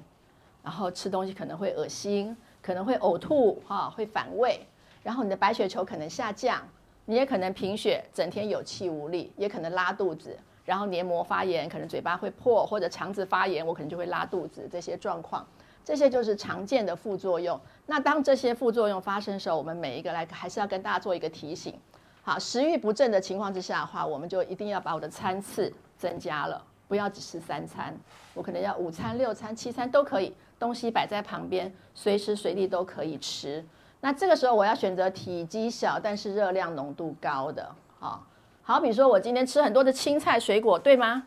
[0.62, 4.60] 然后吃东西可能会恶心，可能会呕吐哈，会反胃，
[5.08, 6.62] 然后你的白血球可能下降。
[7.06, 14.68] 你也可能贫血，整天有气无力，也可能拉肚子，然后黏膜发炎，可能嘴巴会破，或者肠子发炎，我可能就会拉肚子。
[14.70, 15.48] 这些状况，
[15.86, 17.58] 这些就是常见的副作用。
[17.86, 21.74] 那当这些副作用发生的时候，我们每一个来还是要跟大家做一个提醒。
[22.22, 27.98] 好，食欲不振的情况之下的话，我们就一定要把我的餐次增加了，不要只吃三餐，
[28.34, 33.66] 我可能要五餐、六餐、七餐都可以，东西摆在旁边，随时随地都可以吃。
[34.00, 38.26] 那这个时候我要选择体积小但是热量浓度高的，好，
[38.62, 41.24] 好比说我今天吃很多的青菜水果，对吗？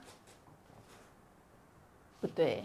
[2.20, 2.62] 不对，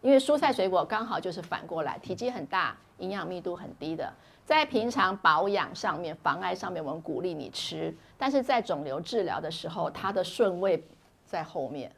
[0.00, 4.10] 因为蔬菜水果刚好就是反过来，体积很大，营养密度很低的。
[4.46, 10.82] 在平常保养上面、防癌上面，我们鼓励你吃，但是在肿瘤治疗的时候，它的顺位
[11.26, 11.92] 在后面。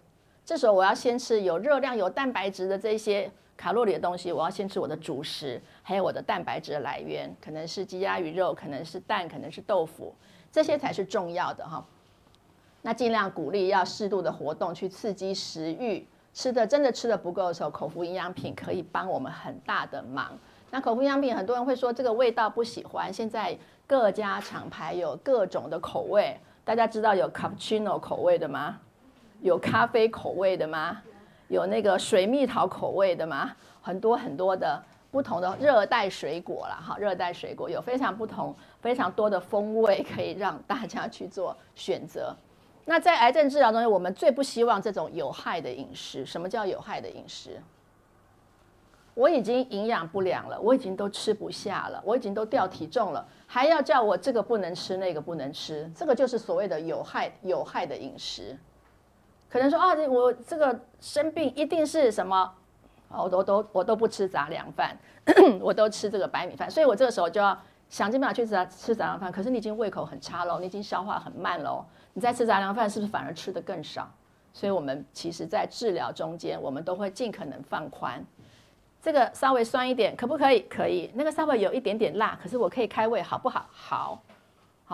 [0.45, 3.31] 这时候我要先吃有热量、有蛋白质的这些。
[3.57, 10.15] 卡路里的东西，我要先吃我的主食，还有我的蛋白质的来源，可能是鸡鸭鱼肉，可能是蛋，可能是豆腐，
[10.51, 11.85] 这些才是重要的哈。
[12.83, 20.37] 那尽量鼓励要适度的活动去刺激食欲，吃的真的吃的不够的时候，口服营养品可以帮我们很大的忙。
[20.71, 28.81] 那口服营养品，很多人会说这个味道不喜欢，现在各家厂牌有各种的口味，大家知道有 cappuccino 口味的吗？
[29.41, 31.03] 有咖啡口味的吗？
[31.49, 33.55] 有那个水蜜桃口味的吗？
[33.83, 42.35] 很多很多的不同的热带水果啦，哈，热带水果有非常不同、非常多的风味可以让大家去做选择。
[42.87, 46.27] 那在癌症治疗中，我们最不希望这种有害的饮食。
[46.27, 47.61] 什么叫有害的饮食？
[49.15, 58.59] 我已经营养不良了，我已经都吃不下了，我已经都掉体重了，还要叫我这个不能吃，那个不能吃，这个就是所谓的有害有害的饮食。
[59.49, 62.53] 可能说啊，我这个生病一定是什么？
[63.09, 64.97] 我都都我都不吃杂粮饭，
[65.61, 67.57] 我都吃这个白米饭，所以我这个时候就要
[67.89, 69.31] 想尽办法去吃吃杂粮饭。
[69.31, 74.11] 可是你已经胃口很差喽，你已经消化很慢喽，你再吃杂粮饭是不是反而吃得更少？
[74.53, 78.25] 所以我们其实在治疗中间，我们都会尽可能放宽。
[79.01, 80.61] 这个稍微酸一点，可不可以？
[80.61, 81.13] 可以。
[81.15, 83.67] 那个稍微有一点点辣，可是我可以开胃，好不好？
[83.71, 84.23] 好。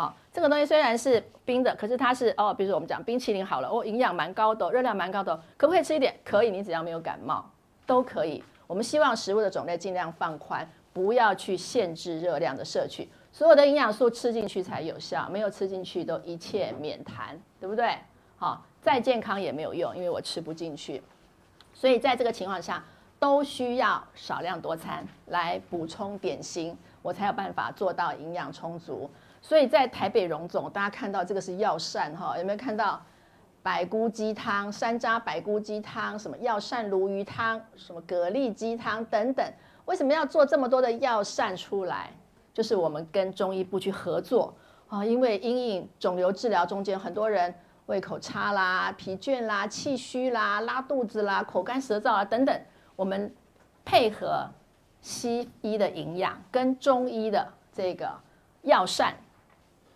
[0.01, 6.19] 好，这个东西虽然是冰的，可是它是哦，比如说我们讲冰淇淋好了，哦，营养蛮高的，热量蛮高的，可不可以吃一点？
[6.25, 7.45] 可以，你只要没有感冒
[7.85, 8.43] 都可以。
[8.67, 17.95] 我们希望食物的种类尽量放宽，不要去限制热量的摄取，所有的营养素吃进去才有效，没有吃进去都一切免谈，对不对？
[18.39, 21.03] 好，再健康也没有用，因为我吃不进去。
[21.75, 22.83] 所以在这个情况下，
[23.19, 29.11] 都需要少量多餐来补充点心，我才有办法做到营养充足。
[29.43, 33.01] 所以在台北荣总，大家看到这个是药膳哈，有没有看到
[33.63, 39.53] 百菇鸡汤、山楂百菇鸡汤、什么药膳鲈鱼汤、什么蛤蜊鸡汤等等？
[39.87, 42.11] 为什么要做这么多的药膳出来？
[42.53, 44.55] 就是我们跟中医部去合作，
[44.89, 47.55] 啊，因为因应肿瘤治疗中间，很多人
[47.87, 52.61] 胃口差啦、疲倦啦、气虚啦、拉肚子啦、口干舌燥啊等等，
[52.95, 53.35] 我们
[53.85, 54.49] 配合
[55.01, 58.11] 西医的营养跟中医的这个
[58.63, 59.15] 药膳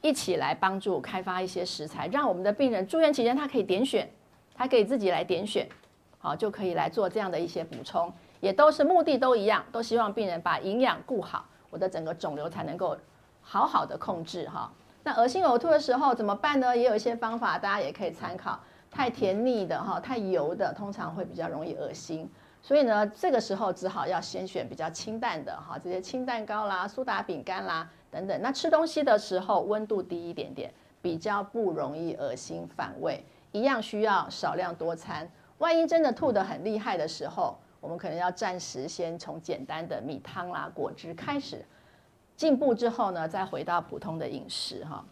[0.04, 4.06] 一起来帮助开发一些食材，让我们的病人住院期间他可以点选，
[4.54, 5.66] 他可以自己来点选，
[6.18, 12.94] 好，就可以来做这样的一些补充，也都是目的都一样，都希望病人把营养顾好，我的整个肿瘤才能够
[13.40, 14.70] 好好的控制哈。
[15.02, 16.76] 那恶心呕吐的时候怎么办呢？
[16.76, 18.60] 也有一些方法，大家也可以参考。
[18.90, 22.30] 太甜腻的哈，太油的，通常会比较容易恶心。
[22.60, 28.40] 所以呢，这个时候只好要先选比较清淡的哈，这些清蛋糕啦、苏打饼干啦等等。
[28.40, 33.24] 那吃东西的时候温度低一点点，比较不容易恶心反胃。
[33.50, 35.28] 一样需要少量多餐。
[35.58, 41.64] 万一真的吐得很厉害的时候，我们可能要暂时先从简单的米汤啦、果汁开始。
[42.36, 45.04] 进步之后呢，再回到普通的饮食哈。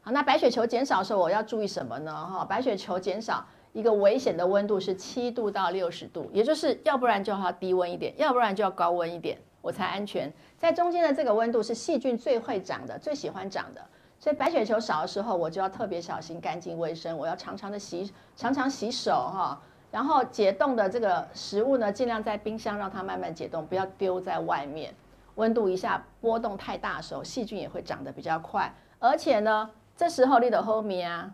[0.00, 2.12] 好，那白血球减少的时候，我要注意什么呢？
[2.12, 10.32] 哈，白血球减少一个危险的温度是七度到六十度，也就是要不然就要低温一点，要不然就要高温一点，我才安全。
[10.56, 13.84] 在中间的这个温度是细菌最会长的，最喜欢长的。
[14.20, 19.60] 所以白血球少的时候，我就要特别小心干净卫生，我要常常的洗，常常洗手哈。
[19.90, 24.92] 然后解冻的这个食物呢，尽量在冰箱让它慢慢解冻，不要丢在外面。
[25.36, 28.74] 温度一下波动太大的时候，细菌也会长得比较快。
[28.98, 31.30] 而且呢，这时候你得后面啊，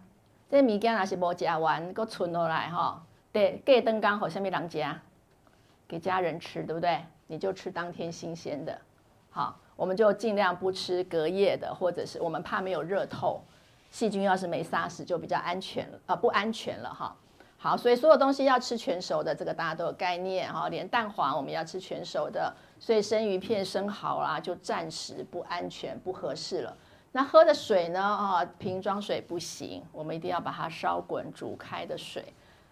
[0.51, 3.03] 这物件若是无吃完，搁存落来哈，
[3.33, 5.01] 对，隔灯刚好下面人家
[5.89, 7.03] 给家人吃，对不对？
[7.35, 8.81] 你就吃当天新鲜的，
[9.29, 13.43] 好，我们就尽量不吃隔夜的，或者是我们怕没有热透，
[13.91, 17.17] 细菌要是没杀死就比较安全啊、呃，不安全了哈。
[17.59, 20.69] 好，所以所有东西要吃全熟的，这个大家都有概念哈。
[20.69, 26.77] 连蛋黄我们要吃全熟的，所以生鱼片、生蚝啦就暂时不安全、不合适了。
[27.11, 28.01] 那喝的水呢？
[28.01, 32.23] 啊，瓶装水不行，我们一定要把它烧滚煮开的水，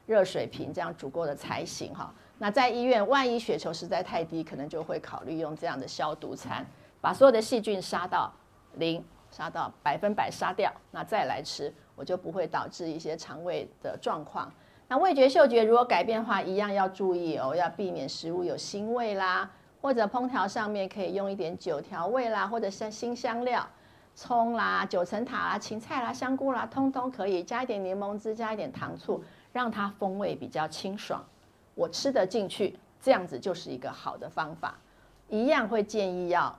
[0.06, 2.14] 热水瓶这样煮过的才行哈。
[2.42, 6.66] 那在医院，万一血球实在太低，可能就会考虑用这样的消毒餐，
[7.00, 8.32] 把所有的细菌杀到
[8.78, 14.52] 零，杀到百分百杀掉，那再来吃，我就不会导致一些肠胃的状况。
[14.88, 19.48] 那味觉、嗅觉如果改变的话，一样要注意哦，要避免食物有腥味啦，
[19.80, 23.64] 或者烹调上面可以用一点酒调味啦，或者像辛香料，
[24.16, 29.22] 葱啦、九层塔啦、芹菜啦、香菇啦，通通可以加一点柠檬汁，加一点糖醋，
[29.52, 31.24] 让它风味比较清爽，
[31.74, 34.74] 我吃得进去，这样子就是一个好的方法。
[35.28, 36.58] 一样会建议要。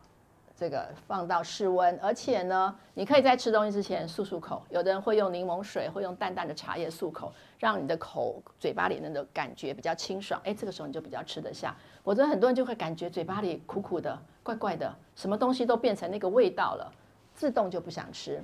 [0.55, 4.61] 这个放到室温，而且呢，你可以在吃东西之前漱漱口。
[4.69, 10.39] 有的人会用柠檬水，会用淡淡的茶叶漱口，让你的口嘴巴里那个感觉比较清爽。
[10.45, 11.75] 哎，这个时候你就比较吃得下。
[12.03, 16.93] 否则很多人就会感觉嘴巴里苦苦的、怪怪的，什么东西都变成那个味道了，
[17.33, 18.39] 自动就不想吃。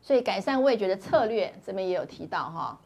[0.00, 2.80] 所以改善味觉的策略，这边也有提到哈。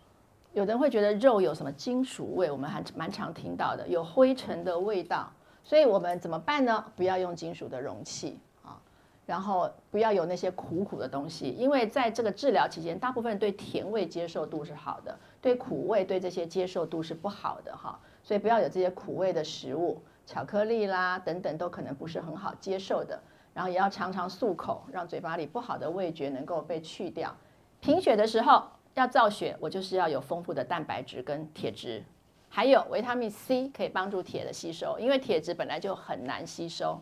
[0.59, 5.30] 有的人会觉得肉有什么金属味，我们还蛮常听到的，有灰尘的味道。
[5.62, 6.84] 所以我们怎么办呢？
[6.96, 8.76] 不要用金属的容器啊，
[9.24, 17.96] 然后不要有那些苦苦的东西，因为在这个治疗期间，大部分人对甜味接受度是好的，对苦味对这些接受度是不好的哈。
[18.24, 23.16] 所以不要有这些苦味的食物，巧克力啦等等都可能不是很好接受的。
[23.54, 27.32] 然后也要常常漱口，让嘴巴里不好的味觉能够被去掉。
[27.80, 28.64] 贫血的时候
[28.99, 32.05] 要造血，我就是要有丰富的蛋白质跟铁质。
[32.51, 37.01] 还有维他命 C 可以帮助铁的吸收，因为铁质本来就很难吸收，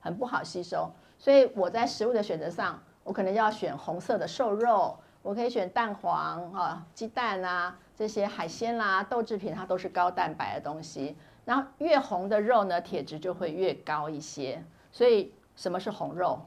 [0.00, 11.16] 很不好吸收，所以我在食物的选择上，我可能要选红色的瘦肉，我可以选蛋黄啊、鸡蛋啊这些海鲜啦、豆制品，它都是高蛋白的东西。
[11.44, 14.62] 然后越红的肉呢，铁质就会越高一些。
[14.92, 16.40] 所以什么是红肉？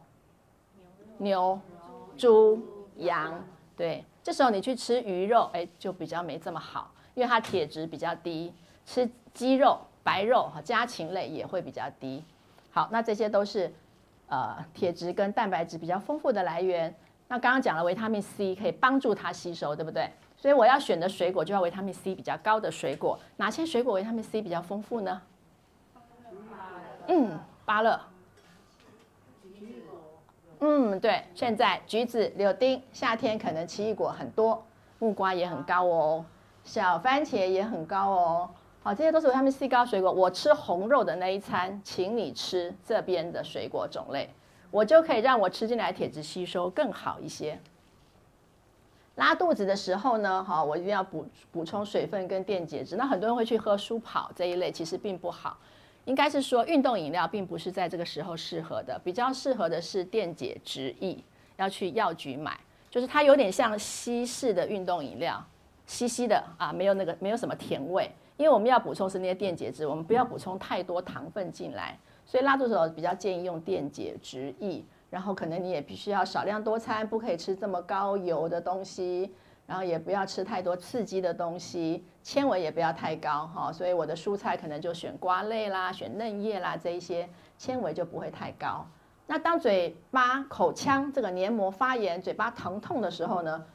[1.18, 1.60] 牛、
[2.18, 2.62] 猪、
[2.98, 3.42] 羊，
[3.78, 6.90] 对，这时候你去吃鱼肉，哎，就比较没这么好。
[7.14, 8.52] 因为它铁质比较低，
[8.88, 12.24] 吃鸡肉、白肉和家禽类也会比较低。
[12.72, 13.72] 好，那这些都是
[14.28, 16.92] 呃铁质跟蛋白质比较丰富的来源。
[17.28, 20.10] 那刚刚讲了维他命 C 可以帮助它吸收，对不对？
[20.36, 23.20] 所以我要选的水果就要维他命 C 比较高的水果。
[23.38, 25.22] 哪些水果维他命 C 比较丰富呢？
[27.08, 28.00] 嗯，芭乐。
[30.66, 34.64] 嗯，对，现在橘子、柳丁，夏天可能奇异果很多，
[34.98, 36.24] 木瓜也很高哦。
[36.64, 38.50] 小番茄也很高哦，
[38.82, 40.10] 好，这些都是维他命 C 高水果。
[40.10, 44.30] 我吃红肉的那一餐，请你吃这边的水果种类，
[44.72, 47.60] 我就可以让我吃进来铁质吸收更好一些。
[49.16, 52.96] 拉肚子的时候呢，哈，我一定要补补充水分跟电解质。
[52.96, 55.58] 那很多人会去喝舒跑这一类，其实并不好，
[56.06, 61.18] 应该是说运动饮料并不是在这个时候适合的，比较适合的是电解质液。
[61.56, 65.40] 要去药局买，就是它有点像西式的运动饮料，
[65.86, 71.96] 稀稀的啊，没有那个没有什么甜味，因为我们要补充是那些电解质，我们不要补充太多糖分进来，
[72.26, 79.32] 所以拉肚子比较建议用电解质液，然后可能你也必须要少量多餐，不可以吃这么高油的东西。
[79.66, 88.86] 然后也不要吃太多刺激的东西，纤维也不要太高哈，所以我的蔬菜可能就选瓜类啦，选嫩叶啦，这一些纤维就不会太高。
[89.26, 93.66] 那当嘴巴、口腔这个黏膜发炎、嘴巴疼痛的时候呢，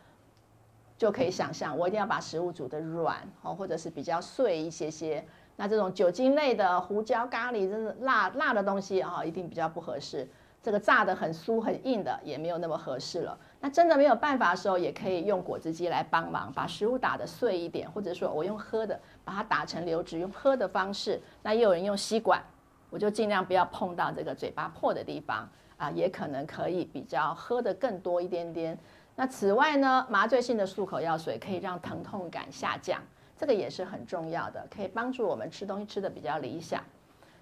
[0.99, 5.27] 就可以想象我一定要把食物煮得软哦，或者是比较碎一些些。
[5.57, 10.29] 那这种酒精类的胡椒、咖喱，真的辣辣的东西啊，一定比较不合适。
[10.63, 13.39] 这个炸得很酥很硬的也没有那么合适了。
[13.61, 21.21] 那真的没有办法的时候，也可以用果汁机来帮忙，把食物打得碎一点，或者说我用喝的把它打成流质，用喝的方式。
[21.43, 22.43] 那也有人用吸管，
[22.91, 28.79] 我就尽量不要碰到这个嘴巴破的地方啊，也可能可以比较喝得更多一点点。
[29.17, 33.01] 那此外呢，麻醉性的漱口药水可以让疼痛感下降，
[33.37, 36.83] 这个也是很重要的，可以帮助我们吃东西吃得比较理想。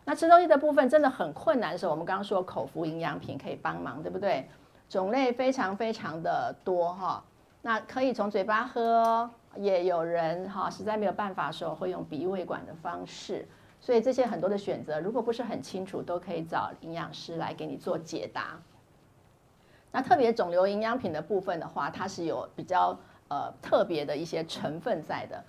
[0.09, 4.49] 那吃东西的部分真的很困难的时候，我们刚刚说口服营养品可以帮忙，对不对？
[4.89, 7.25] 种类非常非常的多哈，
[7.61, 13.45] 那可以从嘴巴喝，也有人哈实在没有办法的时候会用鼻胃管的方式，
[13.81, 18.57] 所以这些很多的选择，如果不是很清楚，都可以找营养师来给你做解答。
[19.91, 22.97] 那特别肿瘤营养品的部分的话，它是有比较
[23.27, 25.43] 呃特别的一些成分在的，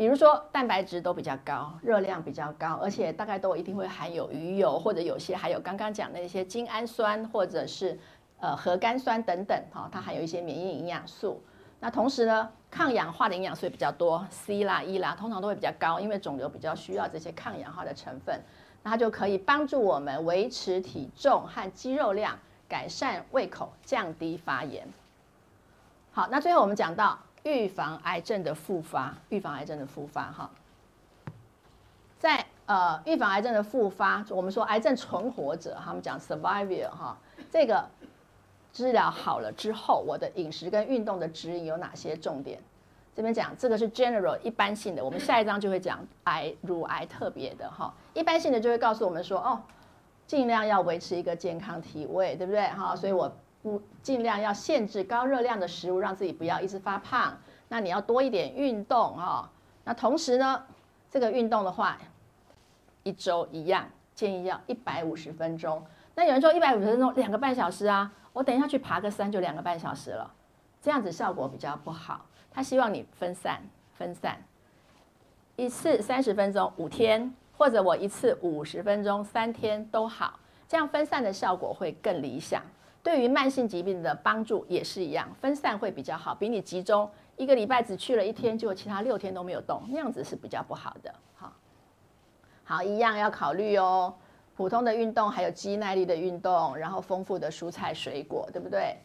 [0.00, 8.00] 比如说蛋白质都比较高，热量比较高，而且大概都一定会含有鱼油，或者有些还有刚刚讲的一些精氨酸，或者是。
[8.38, 11.42] 呃，核苷酸等等，哈，它含有一些免疫营养素。
[11.78, 18.40] 那同时呢，抗氧化的营养素也比较多，C 啦、E 啦，通常都会比较高，因为肿瘤比较需要这些抗氧化的成分。
[18.82, 24.88] 那它就可以帮助我们维持体重和肌肉量，改善胃口，降低发炎。
[26.10, 30.50] 好，那最后我们讲到预防癌症的复发，预防癌症的复发，哈，
[32.18, 37.16] 在呃预防癌症的复发，我们说癌症存活者，他们讲 survivor 哈，
[37.50, 37.84] 这个。
[38.72, 42.56] 治疗好了之后，我的饮食跟运动的指引有哪些重点？
[43.16, 47.92] 这边讲这个是 general 一般性的，我们下一章就会讲癌乳癌特别的哈。
[48.14, 49.60] 一般性的就会告诉我们说，哦，
[50.24, 52.94] 尽量要维持一个健康体位，对不对哈？
[52.94, 53.30] 所以我
[53.62, 57.38] 不尽量要限制高热量的食物，让自己不要一直发胖。
[57.68, 59.50] 那你要多一点运动哈。
[59.84, 60.64] 那同时呢，
[61.10, 61.98] 这个运动的话，
[63.02, 65.84] 一周一样建议要一百五十分钟。
[66.14, 68.12] 那有人说一百五十分钟两个半小时啊。
[68.32, 70.32] 我等一下去爬个山就两个半小时了，
[70.80, 72.24] 这样子效果比较不好。
[72.52, 73.60] 他希望你分散
[73.92, 74.38] 分散，
[75.56, 80.38] 一次三十分钟五天，或者我一次五十分钟三天都好，
[80.68, 82.62] 这样分散的效果会更理想。
[83.02, 91.14] 对于慢性疾病的帮助也是一样，分散会比较好，比你集中一个礼拜只去了一天，就其他六天都没有动，那样子是比较不好的。
[91.34, 91.52] 好，
[92.64, 94.14] 好，一样要考虑哦。
[94.54, 98.98] 普通的运动，还有肌耐力的运动，然后丰富的蔬菜水果，对不对？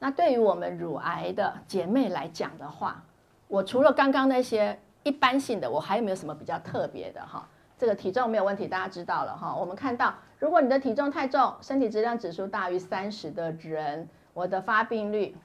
[0.00, 3.00] 那对于我们乳癌的姐妹来讲的话，
[3.46, 7.48] 我除了刚刚那些一般性的，我还有没有什么比较特别的哈？
[7.78, 9.54] 这个体重没有问题，大家知道了哈。
[9.54, 15.36] 我们看到，如果你的体重太重，身体质量指数大于三十的人，我的发病率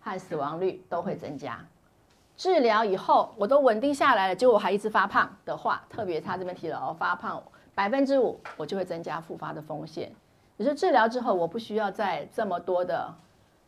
[0.00, 1.64] 和死亡率都会增加。
[2.36, 7.42] 治疗以后我都稳定下来了，结果我还一直发胖的话，特别他这边提了哦，发胖。
[7.74, 10.10] 百分之五，我就会增加复发的风险。
[10.56, 13.14] 也是治疗之后，我不需要再这么多的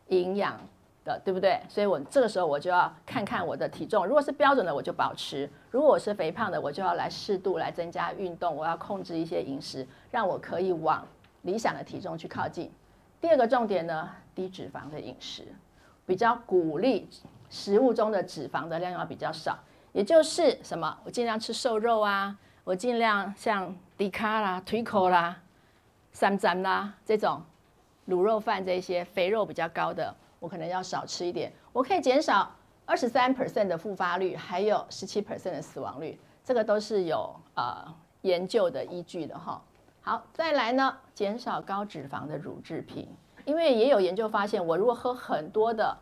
[0.09, 0.59] 营养
[1.05, 1.61] 的，对不对？
[1.68, 11.07] 所以我这个时候我就要看看我的体重，如果是标准的，我就保持；如果我是肥胖的，我就要来适度来增加运动，我要控制一些饮食，让我可以往
[11.42, 12.70] 理想的体重去靠近。
[13.20, 15.44] 第二个重点呢，低脂肪的饮食，
[16.07, 17.09] 比较鼓励
[17.48, 19.59] 食物中的脂肪的量要比较少，
[19.92, 22.36] 也就是什么，我尽量吃瘦肉啊。
[22.62, 25.36] 我尽量像迪卡啦、推口啦、
[26.12, 27.42] 三斩啦这种
[28.07, 31.53] 卤肉饭这些肥肉比较高的，我可能要少吃一点。
[31.72, 32.51] 我可以减少
[32.84, 37.86] 二十三 percent 的复发率，还有十七 percent 的死亡率，这个都是有呃
[38.22, 39.62] 研究的依据的哈。
[40.01, 43.07] 好，再来呢，减少高脂肪的乳制品，
[43.45, 45.97] 因为也有研究发现，我如果喝很多的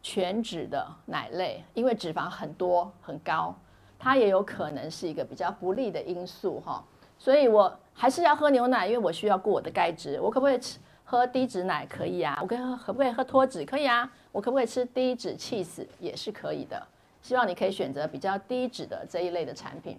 [0.00, 3.54] 全脂的奶类，因为脂肪很多很高。
[3.96, 6.84] 它也有可能是一个比较不利的因素哈，
[7.16, 10.20] 所以我还是要喝牛奶，因为我需要顾我的钙质。
[10.20, 11.86] 我可不可以吃喝低脂奶？
[11.86, 12.38] 可以啊。
[12.42, 13.64] 我可以喝可不可以喝脱脂？
[13.64, 14.10] 可以啊。
[14.32, 15.86] 我可不可以吃低脂 cheese？
[16.00, 16.84] 也是可以的。
[17.22, 19.98] 希望你可以选择比较低脂的这一类的产品。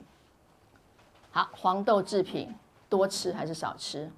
[1.31, 2.53] 好，黄豆制品
[2.87, 4.11] 多吃还是少吃？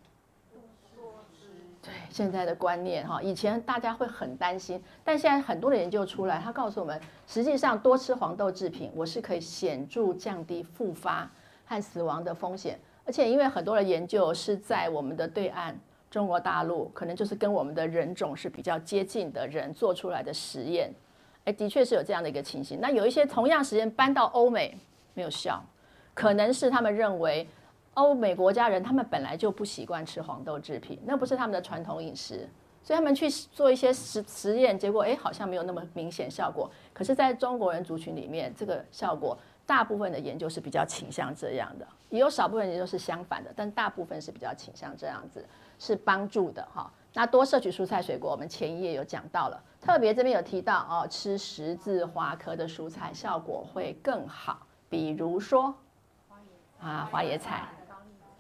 [0.96, 1.48] 多吃。
[1.82, 11.30] 对现在的观念哈，以前大家会很担心，但现在很多的研究出来，他告诉我们，实际上多吃黄豆制品，我是可以显著降低复发
[11.66, 12.80] 和死亡的风险。
[13.06, 15.80] 而且因为很多的研究是在我们的对岸，
[16.10, 20.94] 中国大陆，可能就是跟我们的人种是比较接近的人做出来的实验，
[21.46, 22.80] 哎，的确是有这样的一个情形。
[22.82, 24.78] 那有一些同样实验搬到欧美
[25.14, 25.64] 没有效，
[26.14, 27.48] 可能是他们认为。
[27.98, 32.48] 欧美国家人他们本来就不习惯吃黄豆制品，那不是他们的传统饮食，
[32.84, 36.70] 所以他们去做一些实实验，结果哎好像没有那么明显效果。
[36.94, 39.36] 可是在中国人族群里面，这个效果
[39.66, 45.44] 大部分的研究是比较倾向这样的，也有少部分研究是相反的，但大部分是比较倾向这样子，
[45.78, 46.92] 是帮助的哈。
[47.14, 55.74] 那多摄取蔬菜水果，我们前一页有讲到了，特别这边有提到哦，吃十字花科的蔬菜效果会更好，比如说
[56.80, 57.68] 啊花椰菜。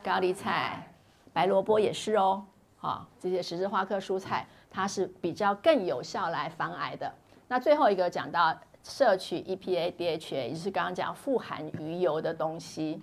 [0.03, 0.87] 高丽菜、
[1.33, 2.45] 白萝卜也是哦，
[2.77, 7.11] 好，这些十字花科蔬菜，它是比较更有效来防癌的。
[7.49, 13.01] 那最后一个讲到摄取 EPA、DHA，也就是刚刚讲富含鱼油的东西，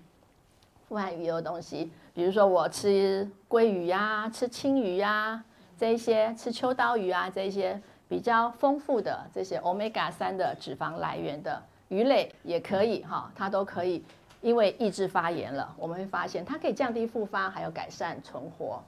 [0.89, 5.43] 富含鱼油的东西，比如说我吃鲑鱼呀、吃青鱼呀，
[5.77, 14.05] 这一些吃秋刀鱼啊，这一些比较丰富的这些 Omega 三的脂肪来源的鱼类也可以哈，它都可以。
[14.41, 18.81] 因为抑制发炎了，我们会发现它可以降低复发，还有改善存活。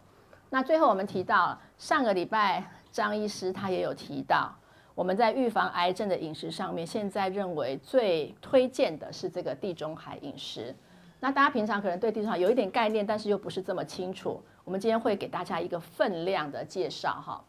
[0.50, 2.62] 那最后我们提到上个礼拜
[2.92, 4.54] 张医师他也有提到，
[4.94, 10.76] 我们在预防癌症的饮食上面，现在认为最推荐的是这个地中海饮食。
[11.20, 14.42] 那大家平常可能对地中海有一点概念，但是又不是这么清楚。
[14.64, 17.42] 我们今天会给大家一个分量的介绍哈。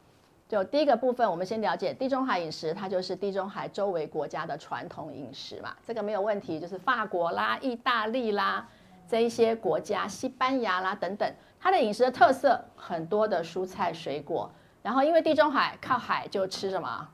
[0.48, 6.58] 就第一个部分，我们先了解地中海饮食，它就是地中海周围国家的传统饮食嘛，这个没有问题。
[6.60, 8.66] 就是法国啦、意大利啦
[9.10, 14.50] 这一些国家，西班牙啦等等，它的饮食的特色很多的蔬菜水果。
[14.82, 17.10] 然后因为地中海靠海，就吃什么？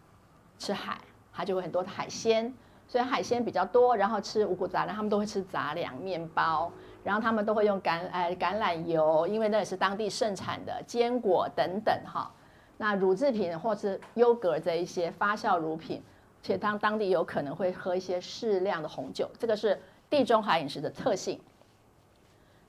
[0.60, 1.00] 吃海，
[1.34, 2.54] 它就会很多的海鲜，
[2.88, 3.96] 所以海鲜比较多。
[3.96, 6.72] 然后吃五谷杂粮，他们都会吃杂粮、面包，
[7.04, 12.32] 然后他们都会用橄哎橄榄油，因为那也是当地盛产的坚果等等哈。
[12.78, 16.02] 那乳制品或是优格这一些发酵乳品，
[16.42, 19.80] 且当当地有可能会喝一些适量的红酒，这个是
[20.10, 21.40] 地中海饮食的特性。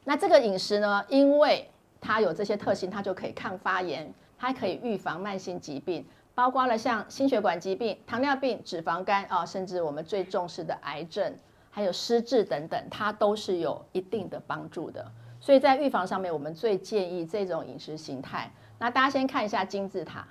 [0.05, 1.69] 那这个饮食呢，因为
[2.01, 11.33] 它有这些特性，它就可以抗发炎，它可以预防慢性疾病，包括了像心血管疾病、糖尿病、脂肪肝啊，甚至我们最重视的癌症，
[11.71, 15.11] 还有失智等等，它都是有一定的帮助的。
[15.41, 18.51] 所以在预防上面，我们最建议这种饮食形态。
[18.79, 20.27] 那大家先看一下金字塔，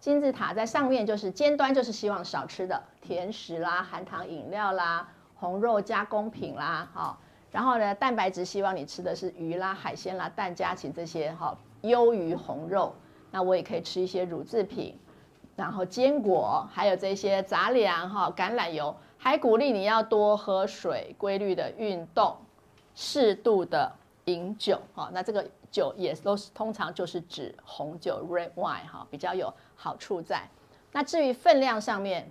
[0.00, 7.20] 金字塔在上面就是尖端，就是希望少吃的甜食啦、含糖饮料啦、红肉加工品啦，好，
[7.52, 12.94] 然后呢，蛋白质希望你吃的是鱼啦、海鲜啦、蛋家禽这些，好，优于红肉。
[13.30, 14.98] 那我也可以吃一些乳制品，
[15.56, 22.36] 然后坚果，还有这些杂粮哈、橄榄油，还鼓励你要多喝水、规律的运动、
[22.94, 23.90] 适度的
[24.26, 25.44] 饮酒，哈，那这个。
[25.68, 30.48] 酒也都是通常就是指红酒 （red wine） 哈，比较有好处在。
[30.92, 32.30] 那至于分量上面，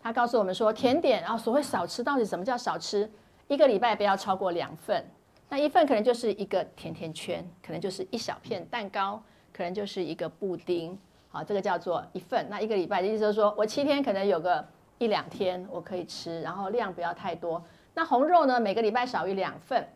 [0.00, 3.10] 他告诉我们说，甜点啊，所谓少吃，到底什么叫少吃？
[3.48, 5.04] 一个礼拜不要超过两份。
[5.50, 9.22] 那一份可能就是一个甜甜圈，可能就是一小片蛋糕，
[9.52, 10.98] 可能就是一个布丁，
[11.32, 12.46] 好，这个叫做一份。
[12.50, 14.64] 那一个礼拜的意思就是说我七天可能有个
[14.98, 17.60] 一两天我可以吃，然后量不要太多。
[17.94, 19.88] 那红肉呢，每个礼拜少于两份，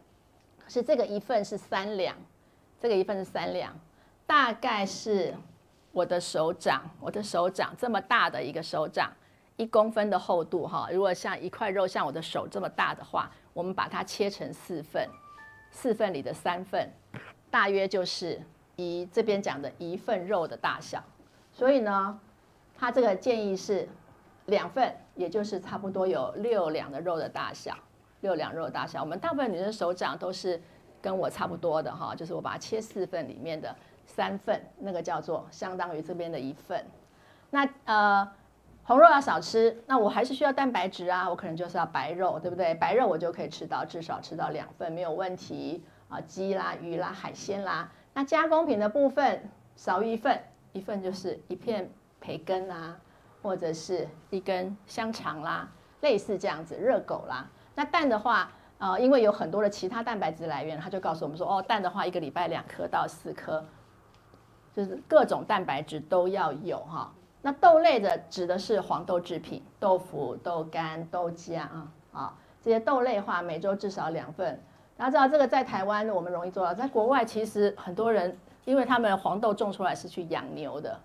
[0.58, 2.16] 可是这个一份是三两。
[2.78, 3.74] 这个一份是三两，
[4.26, 5.34] 大概是
[5.92, 9.10] 我的手掌，我的手掌这么大的一个手掌，
[9.56, 10.88] 一公分的厚度哈。
[10.92, 15.08] 如果像一块肉像我的手这么大的话，我们把它切成四份，
[15.70, 16.90] 四份里的三份，
[17.50, 18.40] 大约就是
[18.76, 21.02] 一这边讲的一份肉的大小。
[21.56, 22.20] 所以呢，
[22.76, 23.88] 他这个建议是
[24.44, 27.74] 两份，也就是差不多有六两的肉的大小，
[28.20, 29.00] 六两肉的大小。
[29.00, 30.60] 我们大部分女生手掌都是。
[31.02, 33.72] 跟我差不多的哈，就是我把它切四份，里面的
[34.06, 36.84] 三份那个叫做相当于这边的一份。
[37.50, 38.28] 那呃
[38.82, 42.74] 红肉要少吃，那我还是需要蛋白质啊，我可能就是要白肉，对不对？
[42.74, 47.88] 白肉我就可以吃到至少吃到两份没有问题啊，鸡啦、鱼啦、海鲜啦。
[48.14, 50.40] 那加工品的部分少一份，
[50.76, 52.96] 一份就是一片培根啦，
[53.42, 55.68] 或者是一根香肠啦，
[56.02, 57.48] 类似这样子热狗啦。
[57.74, 58.50] 那蛋的话。
[58.78, 63.64] 啊、呃，因为有很多的其他蛋白质来源，他就告诉我们说，哦，蛋的话一个礼拜两颗到四颗，
[64.74, 67.10] 就是各种蛋白质都要有哈。
[67.40, 74.62] 那豆类的指的是黄豆制品，豆腐、豆干、豆浆啊，啊，这些豆类的话，每周至少两份。
[74.94, 81.00] 大家知道这个在台湾我们容易做到，在国外其实很多人因为他们黄豆种出来是去养牛的，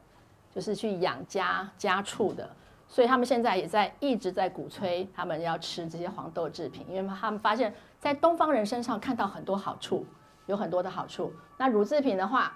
[0.54, 2.50] 就是去养家家畜的，
[2.88, 10.06] 所以他们现在也在一直在鼓吹他们要吃这些黄豆制品，因为他们发现，在东方人身上看到很多好处，
[10.48, 11.32] 有很多的好处。
[11.56, 12.52] 那乳制品的话，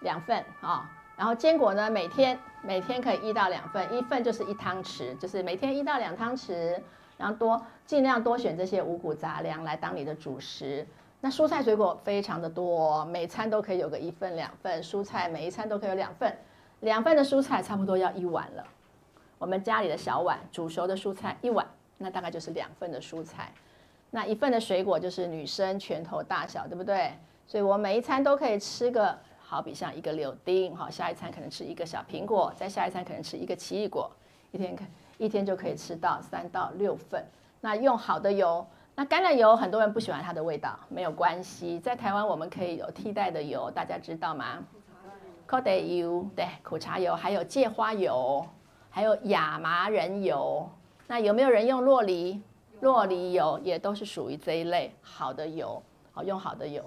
[0.00, 6.78] 两份啊、然后坚果呢，每天每天可以一到两份，一份就是一汤匙，就是每天一到两汤匙，
[7.16, 10.84] 然后多尽量多选这些五谷杂粮来当你的主食。
[11.26, 16.32] 那蔬菜水果非常的多，每餐都可以有个一份两份蔬菜，每一餐都可以有两份，
[16.82, 18.64] 两份的蔬菜差不多要一碗了。
[19.36, 21.66] 我们家里的小碗煮熟的蔬菜一碗，
[21.98, 23.52] 那大概就是两份的蔬菜。
[24.12, 27.12] 那一份的水果就是女生拳头大小，对不对？
[27.48, 34.08] 所以我每一餐都可以吃个，好比像一个柳丁，好，下一餐可能吃一个小苹果，再下一餐可能吃一个奇异果，
[34.52, 34.84] 一天可
[35.18, 37.26] 一天就可以吃到三到六份。
[37.60, 38.64] 那用好的油。
[38.98, 44.64] 那橄榄油很多人不喜欢它的味道，没有关系，在台湾我们可以有替代的油，大家知道吗？
[45.46, 48.42] 苦茶油，对，苦茶油，还有芥花油，
[48.88, 50.66] 还有亚麻仁油。
[51.06, 52.40] 那有没有人用洛梨？
[52.80, 56.82] 洛梨油也都是属于这一类好的油，好用好的油。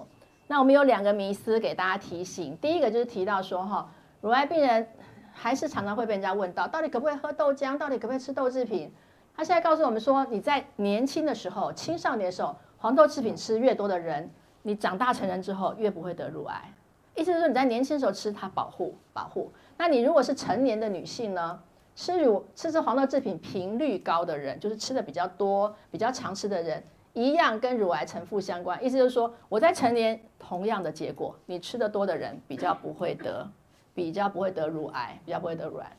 [0.48, 3.88] 那我们有两个迷思给大家提醒，第一个就是提到说哈，
[4.20, 4.84] 乳癌病人
[5.32, 7.78] 还是常常会被人家问到，到底可不可以喝豆浆？
[7.78, 8.92] 到底可不可以吃豆制品？
[9.40, 14.30] 他现在告诉我们说，你在年轻的时候、青少年的时候，黄豆制品吃越多的人，
[14.60, 16.70] 你长大成人之后越不会得乳癌。
[17.16, 19.50] 意思是说，你在年轻的时候吃它保护保护。
[19.78, 21.58] 那你如果是成年的女性呢，
[21.96, 26.84] 吃乳吃这黄豆制品频率高的人，就是吃的比较多、比较常吃的人，
[27.14, 28.84] 一样跟乳癌呈负相关。
[28.84, 33.50] 意思就是说，我在成年同样的结果，你吃的多的人比较不会得，
[33.94, 35.96] 比较不会得乳癌，比较不会得乳癌。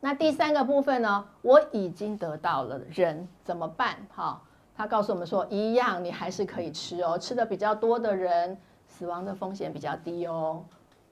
[0.00, 1.24] 那第三个部分呢？
[1.42, 3.96] 我已经得到了人怎么办？
[4.14, 4.40] 哈，
[4.76, 10.64] 他告诉我们说，一样你还是可以吃哦，吃的比较多的人，死亡的风险比较低哦，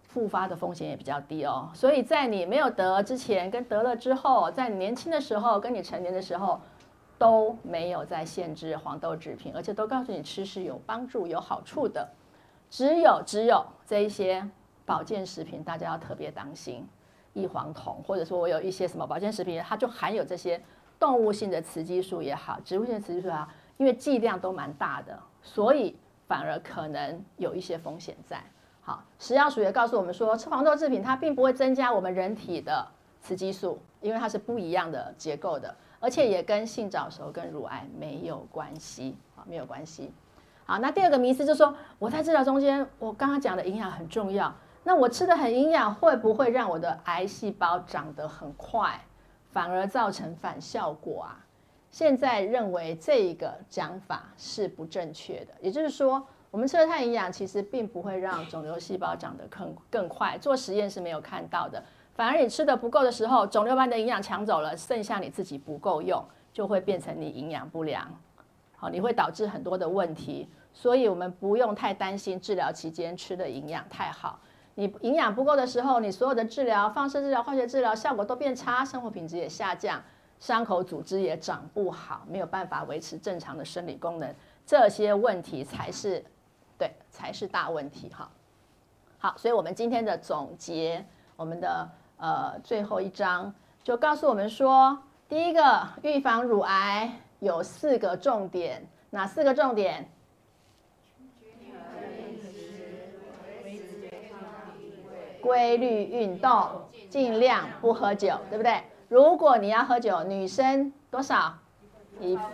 [0.03, 1.69] 复发的风险也比较低哦。
[1.75, 6.61] 所以在你没有得之前跟得了之后，在你年轻的时候跟你成年的时候
[7.19, 12.09] 都没有在限制黄豆制品，而且都告诉你吃是有帮助、有好处的。
[12.71, 14.49] 只有只有这一些
[14.85, 16.87] 保健食品，大家要特别当心。
[17.37, 20.59] 异黄酮，或者说我有一些什么保健食品，它就含有这些
[20.99, 25.95] 动物性的雌激素也好，植物性的雌激素也好，因为剂量都蛮大的，所以
[26.27, 28.43] 反而可能有一些风险在。
[28.81, 32.87] 好，食药署也告诉我们说，吃黄豆制品它并不会增加我们人体的
[33.21, 40.11] 雌激素，因为它是不一样的结构的，而且也跟性早熟跟乳癌没有关系，啊，没有关系。
[40.65, 44.55] 好，那第二个迷思就是说，我在治疗中间，我刚刚讲的营养很重要。
[44.87, 48.97] 那我吃的很营养，会不会让我的癌细胞长得很快，
[49.51, 51.45] 反而造成反效果啊？
[51.91, 55.53] 现在认为这一个讲法是不正确的。
[55.61, 60.39] 也就是说，我们吃的太营养，其实并不会让肿瘤细胞长得更更快。
[60.39, 61.83] 做实验是没有看到的，
[62.15, 68.09] 反而你吃的不够的时候，肿瘤把你的营养抢走了，剩下你自己不够用，就会变成你营养不良。
[68.77, 70.49] 好，你会导致很多的问题。
[70.73, 74.39] 所以我们不用太担心治疗期间吃的营养太好。
[74.77, 80.03] 你营养不够的时候，你所有的治疗、放射治疗、化学治疗效果都变差，生活品质也下降，
[80.39, 84.35] 伤口组织也长不好，没有办法维持正常的生理功能，
[84.67, 86.23] 这些问题才是，
[86.79, 88.31] 对，才是大问题哈。
[89.19, 91.03] 好，所以我们今天的总结，
[91.37, 93.53] 我们的呃最后一章
[93.83, 100.07] 就告诉我们说，第一个预防乳癌有四个重点，哪四个重点？
[105.47, 106.69] 规律运动，
[107.09, 108.83] 尽量不喝酒，对不对？
[109.09, 111.55] 如果你要喝酒，女生多少？
[112.21, 112.45] 一份，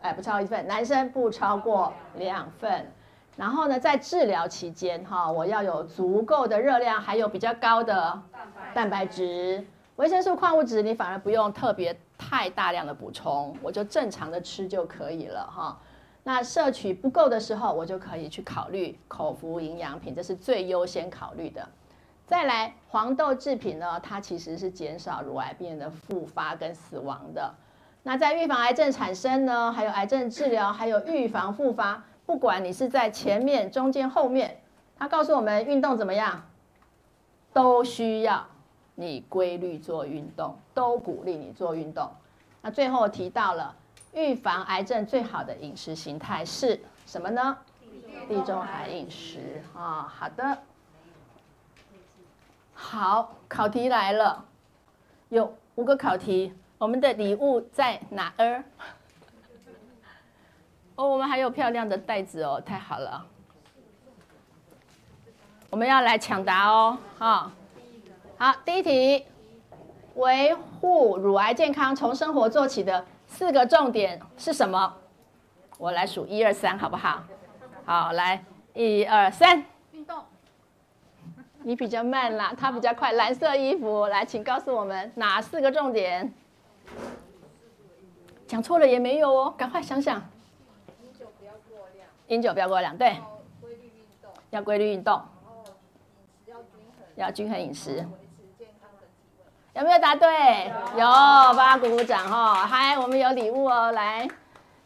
[0.00, 2.90] 哎，不超过一份；男生不超过两份。
[3.36, 8.20] 然后呢，在治疗期间，哈，我要有足够的热量，还有比较高的
[8.74, 9.64] 蛋白质、
[9.96, 15.78] 维生素、矿物质，你反而不用特别太大量的补充，我就正常的吃就可以了，哈。
[16.24, 21.68] 那摄取不够的时候，我就可以去考虑口服营养品，这是最优先考虑的。
[22.26, 27.54] 再来，黄豆制品呢，它其实是减少乳癌病人的复发跟死亡的。
[28.02, 34.60] 那在预防癌症产生呢，还有癌症治疗，还有预防复发，不管你是在前面、中间、后面，
[34.98, 36.42] 它告诉我们运动怎么样，
[37.52, 38.44] 都需要
[38.96, 42.10] 你规律做运动，都鼓励你做运动。
[42.60, 43.72] 那最后提到了
[44.12, 47.56] 预防癌症最好的饮食形态是什么呢？
[48.28, 50.58] 地中海饮食啊，好的。
[52.78, 54.44] 好，考题来了，
[55.30, 56.52] 有五个考题。
[56.78, 58.62] 我们的礼物在哪儿？
[60.94, 63.26] 哦，我们还有漂亮的袋子哦，太好了。
[65.70, 67.50] 我们要来抢答哦，哈。
[68.36, 69.26] 好，第一题，
[70.14, 74.94] 维护乳癌健康从生活做起的四个重点是什么？
[75.78, 77.24] 我来数一二三，好不好？
[77.86, 79.64] 好，来一二三。
[81.66, 83.10] 你比较慢啦，他比较快。
[83.14, 86.32] 蓝色衣服，来，请告诉我们哪四个重点？
[88.46, 90.22] 讲错了也没有哦，赶快想想。
[91.02, 92.06] 饮酒不要过量。
[92.28, 93.16] 饮酒不要过量，对。
[93.60, 94.30] 规律运动。
[94.50, 95.14] 要规律运动。
[95.14, 95.64] 然后
[96.46, 97.06] 饮食要均衡。
[97.16, 98.06] 要均衡饮食。
[99.74, 100.68] 有没有答对？
[100.96, 102.64] 有，帮他鼓鼓掌哈！
[102.64, 104.28] 嗨，我们有礼物哦，来，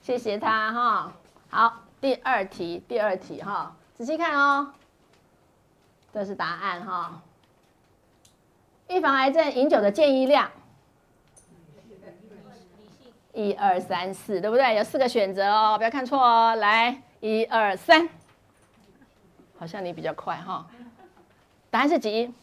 [0.00, 1.12] 谢谢他哈。
[1.50, 4.72] 好，第二题，第二题哈，仔细看哦，
[6.12, 7.22] 这是答案哈。
[8.88, 10.50] 预防癌症饮酒的建议量，
[13.32, 14.74] 一二三四，对不对？
[14.74, 16.56] 有四个选择哦，不要看错哦。
[16.56, 18.08] 来，一二三，
[19.58, 20.66] 好像你比较快哈。
[21.70, 22.34] 答案是几？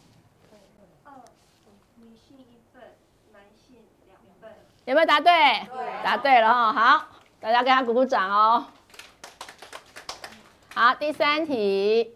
[4.86, 5.30] 有没有答对？
[5.30, 6.72] 对，答对了哈。
[6.72, 7.08] 好，
[7.42, 8.66] 大家给他鼓鼓掌哦。
[10.74, 12.16] 好，第三题，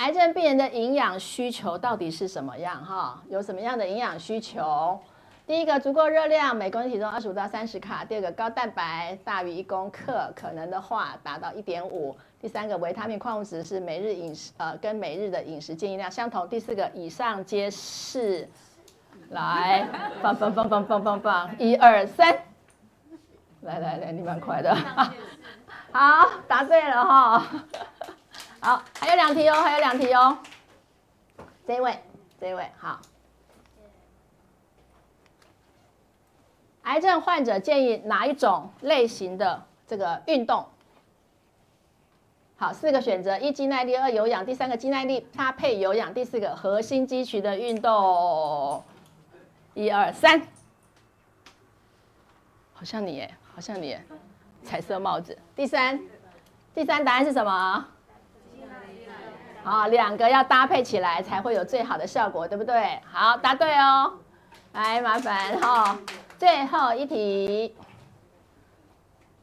[0.00, 2.82] 癌症病人的营养需求到底是什么样？
[2.82, 4.98] 哈，有什么样的营养需求？
[5.46, 18.48] 第一个，足够热量，每公斤体重二十五到三十卡；第二个，高蛋白大于一公克，可能的话达到一点五；第三个，维他命矿物质是每日饮食，呃，跟每日的饮食建议量相同；第四个，以上皆是。
[19.28, 19.86] 来，
[20.22, 22.34] 放放放放放放放，一二三，
[23.60, 24.74] 来来来，你蛮快的，
[25.92, 27.46] 好，答对了哈，
[28.60, 30.36] 好，还有两题哦，还有两题哦，
[31.66, 31.98] 这一位，
[32.38, 33.00] 这一位，好，
[36.82, 40.66] 癌症患者建议哪一种类型的这个运动？
[42.58, 48.84] 好，四个选择：一肌耐力，二有氧，第三个肌耐力搭配有氧，第四个核心肌群的运动。
[49.72, 50.38] 一二三，
[52.74, 54.04] 好像你耶，好像你耶，
[54.64, 55.38] 彩色帽子。
[55.56, 55.98] 第三，
[56.74, 57.88] 第三答案是什么？
[59.62, 62.98] 好，两个要搭配起来才会有最好的效果，对不对？
[63.04, 64.14] 好，答对哦。
[64.72, 65.98] 来，麻烦哈，
[66.38, 67.74] 最后一题。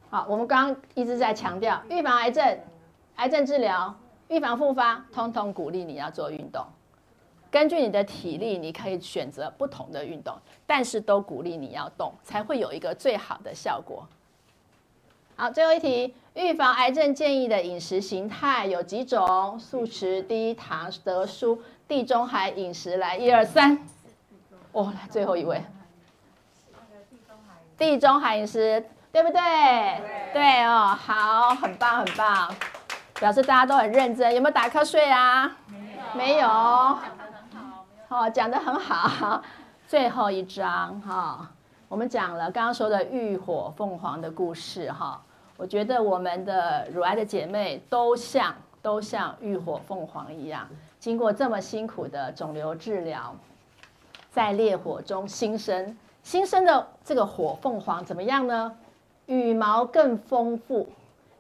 [0.10, 2.60] 好，我们刚刚一直在强调，预防癌症、
[3.18, 3.94] 癌症治疗、
[4.30, 6.66] 预防复发，通通鼓励你要做运动。
[7.52, 14.08] 根据你的体力，你可以选择不同的运动，但是都鼓励你要动，才会有一个最好的效果。
[15.40, 19.60] 好，最后一题，预防癌症建议的饮食形态有几种？
[19.60, 22.98] 素食、低糖、得蔬、地中海饮食。
[22.98, 23.78] 来，一二三，
[24.72, 25.64] 哦，来最后一位，
[27.78, 29.40] 地中海饮食，对不对？
[30.34, 32.52] 对，哦，好，很棒，很棒，
[33.20, 34.34] 表示大家都很认真。
[34.34, 35.56] 有没有打瞌睡啊？
[36.16, 36.38] 没有。
[36.38, 36.48] 没有
[38.10, 39.44] 哦，讲得很好。
[39.88, 41.48] 最后一章哈，
[41.88, 45.22] 我们讲了刚刚说的浴火凤凰的故事哈。
[45.58, 53.36] 我觉得我们的乳癌的姐妹都像都像浴火凤凰一样，经过这么辛苦的肿瘤治疗，
[54.32, 55.98] 在烈火中新生。
[56.22, 58.78] 新生的这个火凤凰怎么样呢？
[59.26, 60.88] 羽毛更丰富，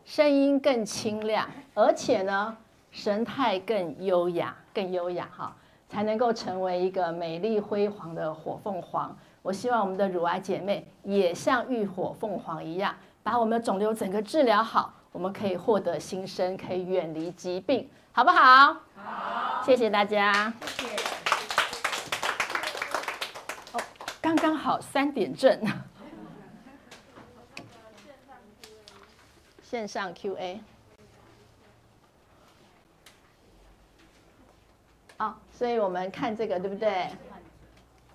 [0.03, 2.57] 声音更清亮，而且呢，
[2.89, 5.55] 神态更优雅，更优雅哈。
[5.89, 9.15] 才能够成为一个美丽辉煌的火凤凰。
[9.41, 12.93] 我希望我们的乳癌姐妹也像浴火凤凰一样，
[13.27, 18.73] 把我们的肿瘤整个治疗好，我们可以获得新生，可以远离疾病，好不好？
[18.95, 20.53] 好，谢谢大家。
[20.65, 20.95] 谢谢。
[23.73, 23.81] 哦，
[24.21, 25.61] 刚刚好三点正。
[29.61, 30.61] 线上 Q&A。
[35.17, 37.09] 哦，所以我们看这个对不对？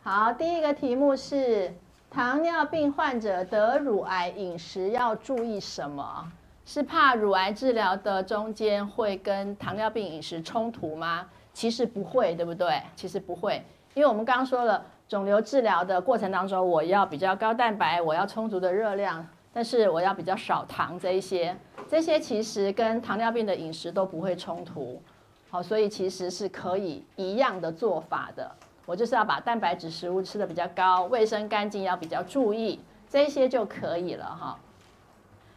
[0.02, 1.70] 好，第一个题目是
[2.12, 6.30] 糖尿病患者得乳癌饮食要注意什么？
[6.66, 11.26] 是怕乳癌治疗的中间会跟糖尿病饮食冲突吗？
[11.54, 12.82] 其实不会，对不对？
[12.94, 21.56] 其实不会，因为我们刚刚说了，肿瘤治疗的过程当中，我要比较高蛋白，我要充足的热量，但是我要比较少糖这一些，
[21.88, 25.00] 这些其实跟糖尿病的饮食都不会冲突。
[25.48, 28.50] 好，所以其实是可以一样的做法的。
[28.86, 34.58] 我就是要把蛋白质食物吃得比较高，卫生干净要比较注意，这些就可以了哈。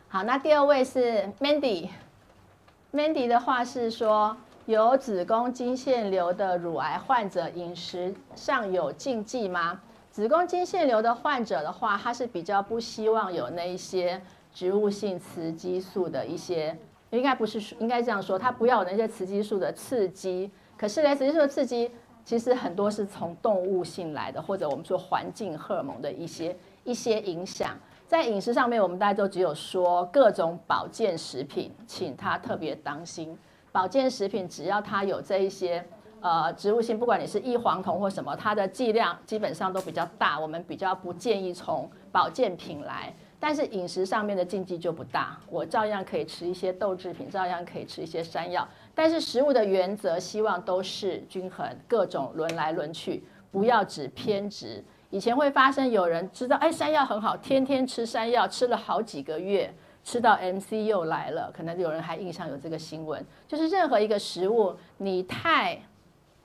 [0.07, 9.81] 好，那第二位是 Mandy，Mandy 的话是说，有子宫肌腺瘤的乳癌患者饮食上有禁忌吗？
[10.11, 14.21] 子宫肌腺瘤的患者的话，他是比较不希望有那一些
[14.53, 16.77] 植物性雌激素的一些
[17.09, 20.49] 应该不是应该这样说，他不要有那些雌激素的刺激。
[20.77, 21.91] 可是呢，雌激素的刺激
[22.25, 27.77] 其实很多是从动物性来的，或者我们说环境荷尔蒙的一些一些影响。
[28.07, 33.37] 在饮食上面，我们大家都只有说各种保健食品，请他特别当心。
[33.71, 35.85] 保健食品只要它有这一些
[36.21, 43.13] 呃植物性，不管你是异黄酮或什么，它的剂量基本上都比较大，我们比较不建议从保健品来。
[43.39, 48.67] 但是饮食上面的禁忌就不大，我照样可以吃一些豆制品，照样可以吃一些山药。
[48.93, 54.83] 但是食物的原则希望都是均衡，各种轮来轮去，不要只偏执。
[55.11, 59.73] 以前会发生有人知道，哎，山药很好，天天吃山药，吃了好几个月，
[60.03, 61.51] 吃到 MC 又来了。
[61.55, 65.79] 可能有人还印象有这个新闻，就是任何一个食物，你太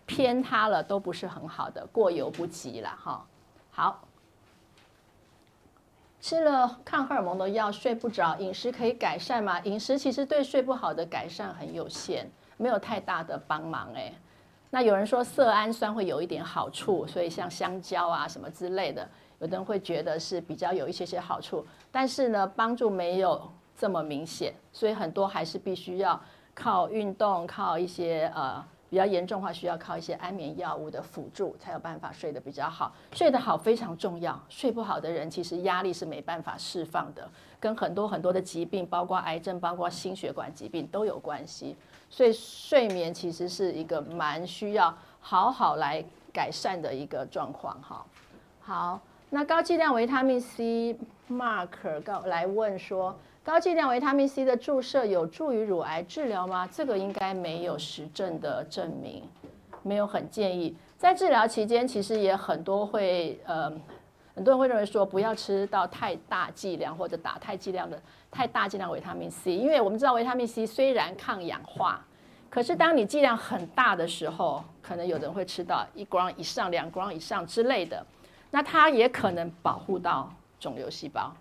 [0.06, 3.26] 偏它了，都不是很好的，过犹不及了哈。
[3.70, 4.08] 好，
[6.20, 9.58] 吃了抗荷尔蒙的药，睡不着，饮食可以改善吗？
[9.60, 14.12] 饮食其实对睡不好的改善很有限，没有太大的帮忙哎。
[14.68, 19.08] 那有人说色氨酸会有一点好处，所以像香蕉啊什么之类的，
[19.38, 26.20] 有的人会觉得是比较有一些些好处，但是呢，帮助没有这么明显，所以很多还是必须要
[26.54, 32.92] 靠运动，靠一些呃比较严重的话，需要靠一些安眠药物的辅助，才有办法睡得比较好。
[33.12, 37.30] 睡得好非常重要，睡不好的人其实压力是没办法释放的，
[37.60, 41.76] 跟很多很多的疾病，包括癌症，包括心血管疾病都有关系。
[42.10, 48.04] 所以睡眠其实是一个蛮需要好好来改善的一个状况哈。
[48.58, 50.98] 好，那高剂量维他命 C
[51.30, 53.16] Mark 告来问说，
[53.50, 56.68] 高剂量维他命 C 的注射有助于乳癌治疗吗？
[56.70, 59.24] 这个应该没有实证的证明，
[59.82, 60.76] 没有很建议。
[60.96, 63.68] 在治疗期间，其实也很多会呃，
[64.36, 68.00] 很多人会认为说不要吃到太大剂量或者打太剂量的。
[68.30, 72.06] 太大剂量维他命 C，因为我们知道维他命 C 虽然抗氧化，
[72.48, 78.06] 可是当你剂量很大的时候，可能有人会吃到一 g 以上、两 g 以上之类的，
[78.52, 81.34] 那它也可能保护到肿瘤细胞，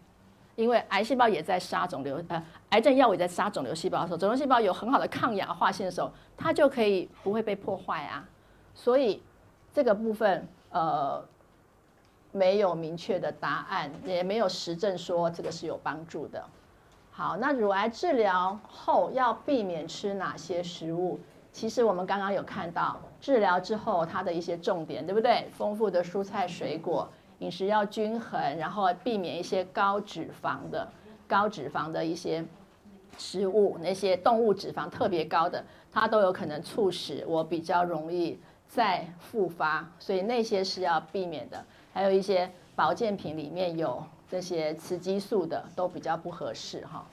[0.60, 8.28] 因为癌细胞也在杀肿瘤，呃，癌症药物也在杀肿瘤细胞的时候，肿瘤细胞有很好的抗氧化性的时候，它就可以不会被破坏啊，
[8.76, 9.24] 所以
[9.74, 11.24] 这个部分呃
[12.34, 16.44] 没有明确的答案，也没有实证说这个是有帮助的。
[17.10, 21.18] 好，那乳癌治疗后要避免吃哪些食物？
[21.54, 25.48] 其实我们刚刚有看到治疗之后它的一些重点，对不对？
[25.58, 30.88] 丰富的蔬菜水果，饮食要均衡，然后避免一些高脂肪的、
[31.28, 32.46] 高脂肪的一些
[33.18, 41.66] 食物，那些动物脂肪特别高的，它都有可能促使我比较容易再复发，所以那些是要避免的。
[41.94, 44.04] 还有一些保健品里面有。
[44.32, 47.04] 这些雌激素的都比较不合适哈。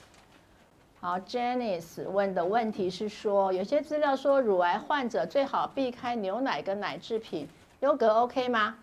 [1.00, 7.48] 好，Janice 问的问题是说，有些资料说乳癌患者最好避开牛奶跟奶制品，
[7.80, 8.76] 优格 OK 吗？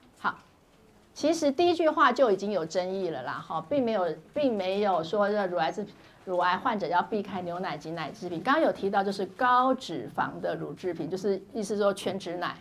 [1.14, 5.94] 其实第一句话就已经有争议了啦，哈，并没有，并没有说这乳癌制品，
[6.26, 8.42] 乳癌患者要避开牛奶及奶制品。
[8.42, 12.56] 刚刚有提到就是高脂肪的乳制品，就是意思说全脂奶，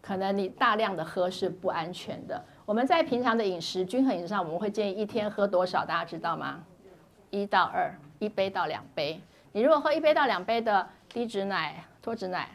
[0.00, 2.40] 可能你大量的喝是不安全的。
[2.64, 5.84] 我们在平常的饮食均衡饮食上，我们会建议一天喝多少？
[5.84, 6.60] 大家知道吗？
[7.30, 9.20] 一到二，一杯到两杯。
[9.50, 12.48] 你如果喝一杯到两杯的低脂奶、脱脂奶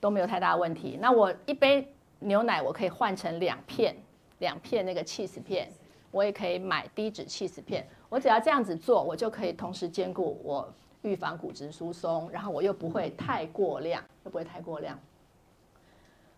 [0.00, 0.98] 都没有太大问题。
[1.00, 3.96] 那我一杯牛奶我可以换成两片，
[4.38, 5.70] 两片那个 cheese 片，
[6.10, 7.86] 我也可以买低脂 cheese 片。
[8.08, 10.72] 我只要这样子做，我就可以同时兼顾我
[11.02, 14.98] 预防骨质疏松，然后我又不会太过量，又不会太过量。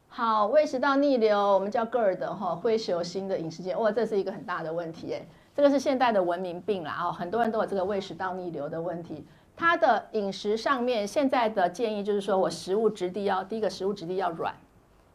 [0.09, 9.26] 好，胃食道逆流，我们叫 GERD 哈，灰球新的饮食间，哇，这是一个很大的问题诶，这个是现代的文明病啦哦，很多人都有这个胃食道逆流的问题。
[9.55, 14.55] 它的饮食上面，现在的建议就是说我食物质地要，第一个食物质地要软，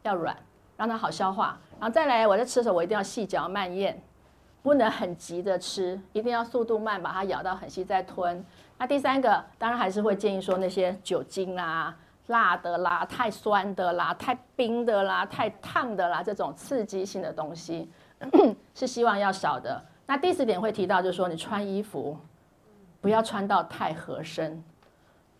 [0.02, 0.36] 要软，
[0.76, 4.00] 让它好消化，然后再来我在吃的时候，我一定要细嚼慢咽，
[4.62, 8.44] 不能很急的吃，一定要速度慢，把它咬到很细再吞。
[8.78, 11.96] 那第三个，当然还是会建议说那些酒精啊。
[12.28, 17.86] 辣的啦，太酸的啦，太冰的啦，太烫的啦，这种刺激性的东西
[18.74, 19.84] 是希望要少的。
[20.06, 22.16] 那第四点会提到，就是说你穿衣服
[23.02, 24.64] 不要穿到太合身，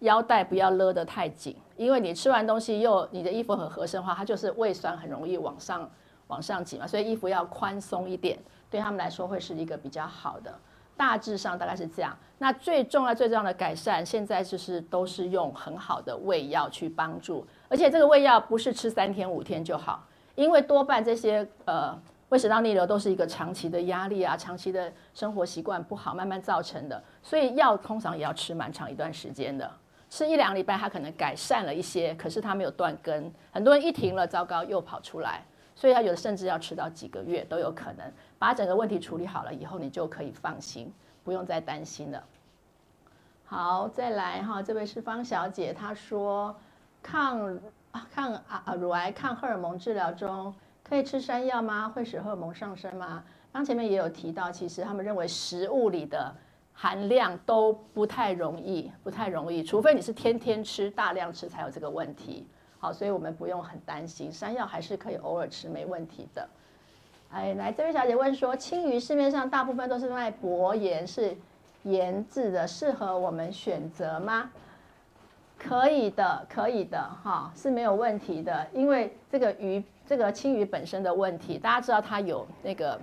[0.00, 5.90] 腰带不要勒得太紧，因为你吃完东西又你的衣服很合身的话，它就是胃酸很容易往上
[6.28, 8.38] 往上挤嘛，所以衣服要宽松一点，
[8.70, 10.52] 对他们来说会是一个比较好的。
[10.96, 12.16] 大致上大概是这样。
[12.38, 20.06] 那最重要、最重要的改善，现在就是都是用很好的胃药去帮助，而且这个胃药不是吃三天五天就好，
[20.36, 29.68] 因为多半这些呃胃食道逆流都是一个长期的压力啊，长期的生活习惯不好慢慢造成的，所以药通常也要吃蛮长一段时间的。
[30.10, 33.32] 吃一两个礼拜，它可能改善了一些，可是它没有断根。
[33.50, 35.44] 很多人一停了，糟糕，又跑出来，
[35.74, 38.12] 所以它有的甚至要吃到几个月都有可能。
[38.38, 42.22] 把整个问题处理好了以后，你就可以放心，不用再担心了。
[43.44, 46.54] 好，再来哈，这位是方小姐，她说
[47.02, 47.58] 抗
[48.10, 51.88] 抗啊乳癌抗荷尔蒙治疗中可以吃山药吗？
[51.88, 53.22] 会使荷尔蒙上升吗？
[53.52, 56.34] 刚前面也有提到，其实他们认为食物里的
[56.72, 62.46] 含量都不太容易，不太容易，除非你是天天吃、大量吃才有这个问题。
[62.84, 66.46] 好，所以我们不用很担心，山药还是可以偶尔吃，没问题的。
[67.30, 71.34] 哎，来，这位小姐问说，青鱼市面上大部分都是卖薄盐，是
[71.84, 74.50] 盐制的，适合我们选择吗？
[75.58, 83.00] 可以的，可以的，哈，是没有问题的，因为这个鱼，这个青鱼本身的问题，大家知道它有那个。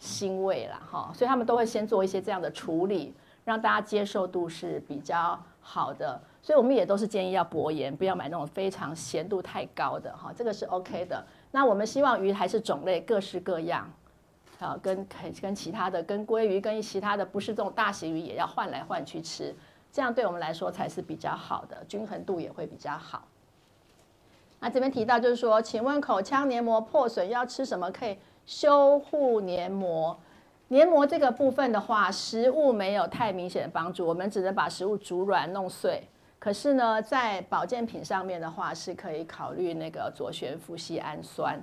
[0.00, 3.12] 腥味啦，哈，所以他们都会先做一些这样的处理，
[3.44, 6.20] 让大家接受度是比较好的。
[6.48, 11.22] 所以我们也都是建议要薄盐，不要买那种非常咸度太高的，哈，这个是 OK 的。
[11.50, 13.86] 那我们希望鱼还是种类各式各样，
[14.58, 15.06] 啊，跟
[15.42, 19.54] 跟其他的，跟鲑鱼，跟其他的不是这种大型鱼也要换来换去吃，
[19.92, 23.28] 这样对我们来说才是比较好的，均衡度也会比较好。
[24.58, 28.16] 那这边提到就是说，请问口腔黏膜破损要吃什么可以？
[28.46, 30.18] 修护黏膜，
[30.68, 36.02] 黏膜这个部分的话，食物没有太明显的帮助，我们只能把食物煮软弄碎。
[36.38, 41.60] 可是呢，在保健品上面的话，是可以考虑那个左旋麸醯胺酸，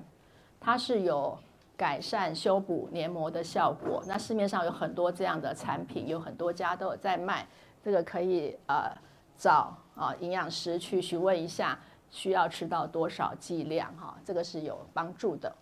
[0.59, 1.37] 它是有
[1.77, 4.03] 改善修补黏膜的效果。
[4.05, 7.47] 那市面上有很多这样的产品，有很多家都有在卖，
[7.81, 8.91] 这个可以呃
[9.37, 15.53] 找啊营养师去询问一下，需要吃到多少剂量哈，这个是有帮助的。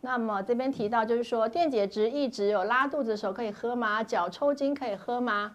[0.00, 4.02] 那么这边提到就是说，电解质一直有拉肚子的时候可以喝吗？
[4.02, 5.54] 脚抽筋可以喝吗？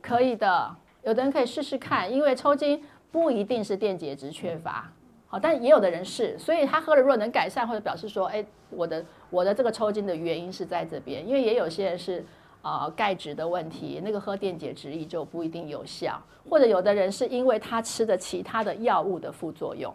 [0.00, 4.90] 可以的，有的人可以试试看，因为抽筋不一定是电解质缺乏，
[5.26, 12.24] 好，但也有的人是，所以他喝了如果能改善，或者表示说，哎，我的我的这个抽筋的原因是在这边，因为也有些人是
[12.62, 19.94] 呃钙质的问题，那个喝电解质液就不一定有效，或者有的人是因为他吃的其他的药物的副作用。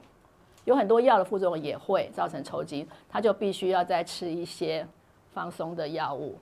[0.64, 4.86] 有很多药的副作用也会造成抽筋，他就必须要再吃一些
[5.32, 6.40] 放松的药物，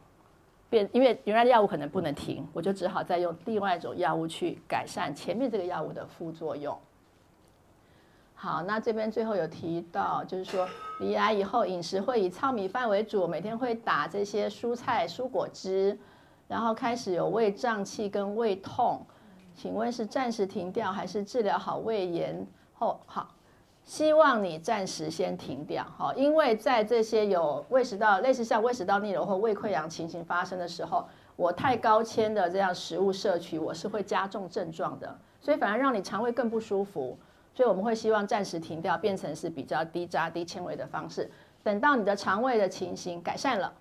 [0.73, 6.75] 变因为原来的药物可能不能停，我就只好再用另外一种药物去改善前面这个药物的副作用。
[8.33, 10.67] 好，那这边最后有提到，就是说
[10.99, 15.95] 离癌以后饮食会以糙米饭为主，每天会打这些蔬菜蔬果汁，
[16.47, 19.05] 然后开始有胃胀气跟胃痛，
[19.55, 23.32] 请问是暂时停掉还是治疗好胃炎后好？
[23.85, 31.05] 希望你暂时先停掉，哈，因为在这些有胃食道类似像胃食道逆流或胃溃疡情形发生的时候，
[31.35, 37.17] 我太高纤的这样食物摄取，我是会加重症状的，所以反而让你肠胃更不舒服，
[37.53, 41.29] 所以我们会希望暂时停掉，变成是比较低渣低纤维的方式，
[41.61, 43.73] 等到你的肠胃的情形改善了，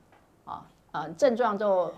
[0.45, 1.95] 啊，呃，症状就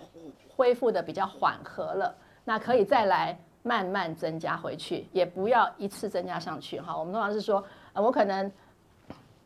[0.55, 7.65] 恢复的比较缓和了，那可以再来慢慢增加回去，也不要一次增加上去，哈，我们通常是说。
[7.95, 8.53] 啊，我可能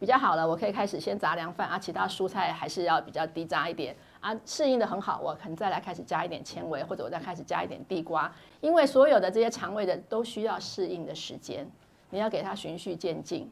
[0.01, 4.35] 比较好了，我可以开始先杂粮饭啊，其他蔬菜还是要比较低渣一点啊。
[4.45, 11.69] 适应的很好，我可能再来开始加一点纤维，或者我再开始加一点地瓜，因为所有的这些肠胃的都需要适应的时间，
[12.11, 13.51] 你要给它循序渐进，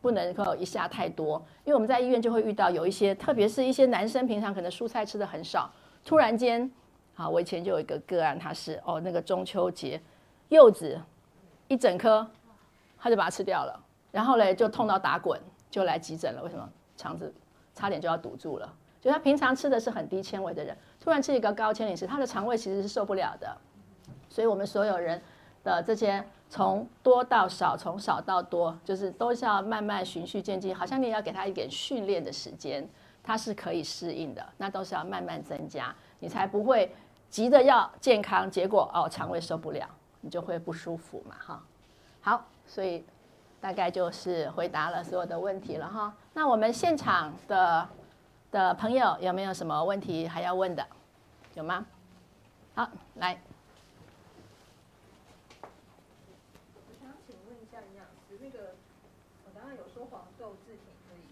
[0.00, 1.40] 不能够一下太多。
[1.64, 5.70] 因为我们在医院就会遇到有一些，特别是一些男生平常可能蔬菜吃的很少，
[6.04, 6.68] 突然间，
[7.14, 10.00] 好，我以前就有一个个案，他是哦那个中秋节
[10.48, 11.00] 柚子
[11.68, 12.26] 一整颗，
[12.98, 13.80] 他就把它吃掉了。
[14.14, 16.42] 然后嘞，就痛到打滚，就来急诊了。
[16.44, 16.70] 为什么？
[16.96, 17.34] 肠子
[17.74, 18.72] 差点就要堵住了。
[19.00, 23.56] 就他平常吃的是很低纤维的人，突然吃一个高纤饮食，他的肠胃其实是受不了的。
[24.28, 25.20] 所以，我们所有人
[25.64, 30.72] 的这些从多到少，从少到多，就是都是要慢慢循序渐进。
[30.72, 32.88] 好像你也要给他一点训练的时间，
[33.20, 34.46] 他是可以适应的。
[34.58, 36.94] 那都是要慢慢增加，你才不会
[37.28, 39.88] 急着要健康，结果哦肠胃受不了，
[40.20, 41.34] 你就会不舒服嘛。
[41.44, 41.64] 哈，
[42.20, 43.04] 好，所以。
[43.64, 46.14] 大概就是回答了所有的问题了哈。
[46.34, 47.88] 那我们现场的
[48.50, 50.86] 的朋友有没有什么问题还要问的？
[51.54, 51.86] 有吗？
[52.74, 53.40] 好，来。
[55.62, 58.74] 我想请问一下营养师，那个
[59.46, 61.24] 我刚刚有说黄豆制品可以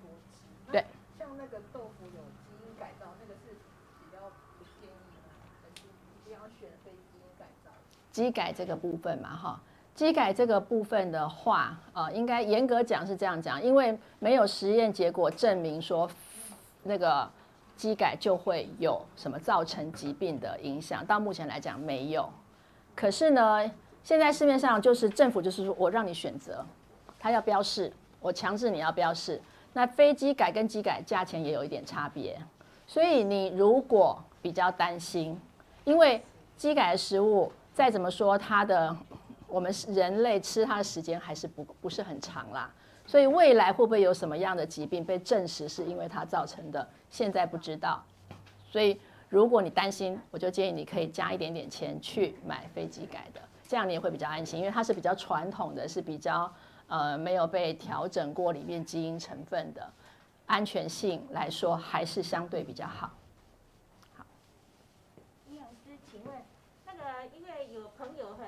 [0.00, 0.86] 多吃，对。
[1.18, 3.52] 像那个豆腐有基因改造，那个是
[4.00, 4.20] 比较
[4.56, 5.36] 不建议吗？
[5.62, 7.68] 还是一定要选非基因改造？
[8.10, 9.60] 基改这个部分嘛，哈。
[9.94, 16.10] 机改这个部分的话，呃，应该严格讲是这样讲，因为没有实验结果证明说
[16.82, 17.30] 那个
[17.76, 22.28] 机改就会有什么造成疾病的影响，到目前来讲没有。
[22.96, 23.70] 可是呢，
[24.02, 26.64] 现在市面上就是政府就是说我让你选择，
[27.18, 29.40] 他要标示，我强制你要标示。
[29.72, 32.36] 那非机改跟机改价钱也有一点差别，
[32.86, 35.40] 所以你如果比较担心，
[35.84, 36.20] 因为
[36.56, 38.96] 机改的食物再怎么说它的
[39.54, 42.68] 我们人类吃它的时间还是不不是很长啦，
[43.06, 48.04] 所以未来会不会有什么样的疾病被证实是因为它造成的，现在不知道，
[48.68, 53.40] 所以如果你担心，我就建议你可以加一点点钱去买非基改的。
[53.68, 56.52] 这样你也会比较安心，因为它是比较传统的，是比较
[56.88, 59.88] 呃没有被调整过里面基因成分的，
[60.46, 62.86] 安全性来说还是相对比较。
[62.86, 63.12] 好，
[65.48, 66.34] 营养师，请问
[66.84, 67.00] 那个
[67.36, 68.46] 因为有朋友很，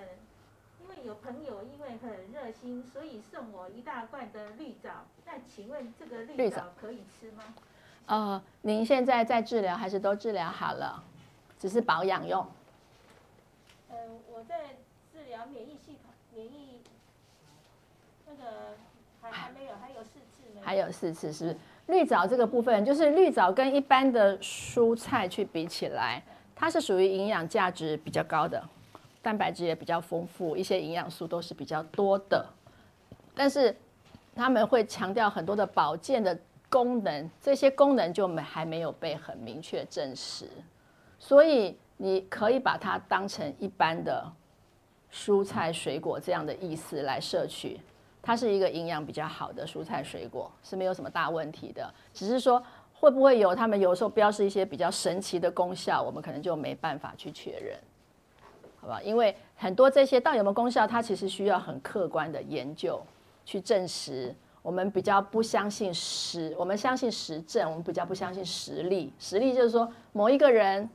[0.82, 4.88] 因为有朋友因为很热心，所以送我一大罐的绿藻。
[5.26, 7.42] 那请问这个绿藻可以吃吗？
[8.06, 11.02] 呃，您现在在治疗还是都治疗好了，
[11.58, 12.46] 只是保养用？
[13.90, 13.96] 呃，
[14.32, 14.56] 我在。
[15.12, 16.80] 治疗免疫系统，免疫
[18.26, 18.76] 那个
[19.22, 20.66] 还还没有，还有四次没有？
[20.66, 21.56] 还有四次是不是？
[21.86, 26.22] 绿藻这个部分，就是绿藻跟一般的蔬菜去比起来，
[26.54, 28.62] 它是属于营养价值比较高的，
[29.26, 32.46] 蛋白质也比较丰富，一些营养素都是比较多的。
[33.34, 33.74] 但是
[34.36, 36.38] 他们会强调很多的保健的
[36.70, 40.48] 功能，这些功能就没还没有被很明确证实，
[41.18, 44.32] 所以你可以把它当成一般的。
[45.12, 47.80] 蔬菜水果这样的意思来摄取，
[48.20, 51.94] 它是一个营养比较好的蔬菜水果，是没有什么大问题的。
[52.12, 52.62] 只是说
[52.92, 57.78] 会不会有他们有时候标示一些比较神奇的功效，我们可能就没办法去确认，
[59.02, 63.00] 因为很多这些到底有没有功效，它其实需要很客观的研究
[63.44, 64.34] 去证实。
[64.62, 69.12] 我们比较不相信实，我们相信实证，我们比较不相信实例。
[69.18, 70.88] 实例就是说某一个人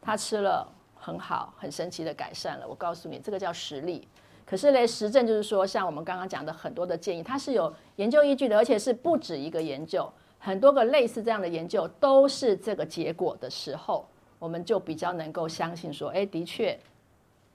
[0.00, 0.72] 他吃了。
[1.00, 2.66] 很好，很神奇的改善了。
[2.68, 4.06] 我告诉你，这个叫实例。
[4.44, 14.06] 可是嘞，实证就是说，像我们刚刚讲的很多的建议，它是有研究依据的，而且是不止一个研究，很多个类似这样的研究都是这个结果的时候，
[14.38, 16.78] 我们就比较能够相信说，哎，的确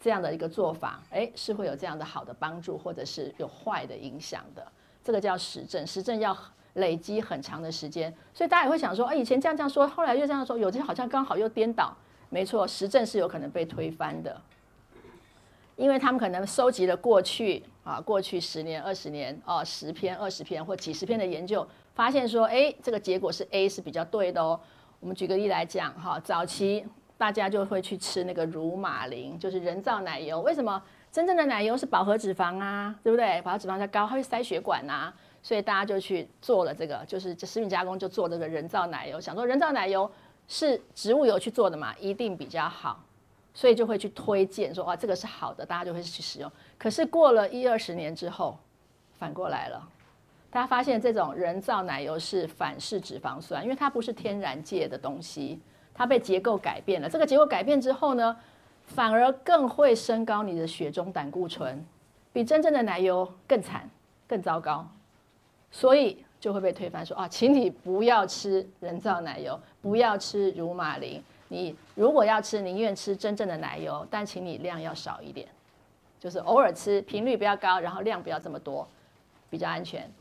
[0.03, 4.67] 这样的一个做法，哎，是会有这样的好的帮助，或者是有坏的影响的。
[5.01, 6.37] 这个叫实证，实证要
[6.73, 11.95] 累积很长的时间，所以大家也会想说，哎，以前这样这样说，后来又这样说，有些好像刚好又颠倒。
[12.29, 14.41] 没错，实证是有可能被推翻的，
[15.77, 24.59] 因为他们可能收集了过去啊，过去十年、二十年哦，十篇、二十篇或几十篇的研究，发现说，哎，这个结果是 A 是比较对的哦。
[24.99, 26.83] 我们举个例来讲，哈，早期
[27.23, 30.41] 大家就会去吃那个乳马林，就是人造奶油。
[30.41, 30.83] 为什么？
[31.09, 33.41] 真正的奶油是饱和脂肪啊，对不对？
[33.43, 40.11] 饱和脂肪它高，它会塞血管啊，所以大家就去做了这个，就是食品加工就做这个人造奶油，想说人造奶油。
[40.45, 43.01] 是植物油去做的嘛，一定比较好，
[43.53, 46.51] 所以就会去推荐说，哇，这个是好的，大家就会去使用。
[46.77, 48.59] 可是过了一二十年之后，
[49.17, 49.81] 反过来了，
[50.51, 55.61] 大家发现这种人造奶油是反式脂肪酸，因为它不是天然界的东西，
[55.93, 57.09] 它被结构改变了。
[57.09, 58.35] 这个结构改变之后呢，
[58.85, 61.85] 反而更会升高你的血中胆固醇，
[62.31, 63.89] 比真正的奶油更惨、
[64.27, 64.87] 更糟糕。
[65.71, 66.23] 所以。
[66.43, 71.23] 就会被推翻说，啊，请你不要吃人造奶油，不要吃乳马林。
[71.47, 75.47] 你如果要吃，宁愿吃真正的奶油，但请你量要少一点，
[76.19, 78.85] 就是偶尔吃，频率不要高，然后量不要这么多，
[79.49, 80.11] 比较安全。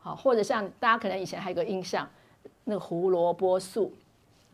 [0.00, 2.10] 好，或者像大家可能以前还有个印象，
[2.64, 3.92] 那个胡萝卜素，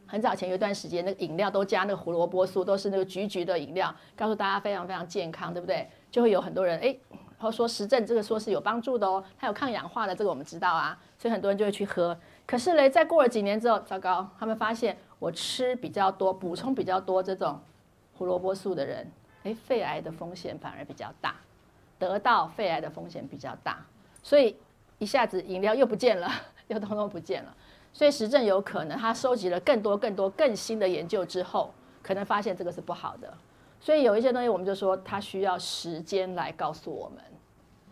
[0.09, 5.87] 很早前有一段时间，那个饮料都加那个胡萝卜素，都是那个橘橘的饮料，告诉大家非常非常健康，对不对？
[6.11, 6.97] 就会有很多人哎。
[7.11, 12.19] 然后说实证，这个说是有帮助的哦，它有抗氧化的，这个我们知道啊，所以很多人就会去喝。
[12.45, 17.61] 可是嘞，再过了几年之后，糟糕，他们发现我吃比较多、补充比较多这种
[18.15, 19.09] 胡萝卜素的人，
[19.45, 21.37] 哎，肺癌的风险反而比较大，
[21.97, 23.87] 得到肺癌的风险比较大。
[24.21, 24.57] 所以
[24.99, 26.29] 一下子饮料又不见了，
[26.67, 27.55] 又通通不见了。
[27.93, 33.33] 所以实证有可能他收集了更多、更多、更新的研究之后，可能发现这个是不好的。
[33.81, 37.23] 所以有一些东西，我们就说它需要时间来告诉我们，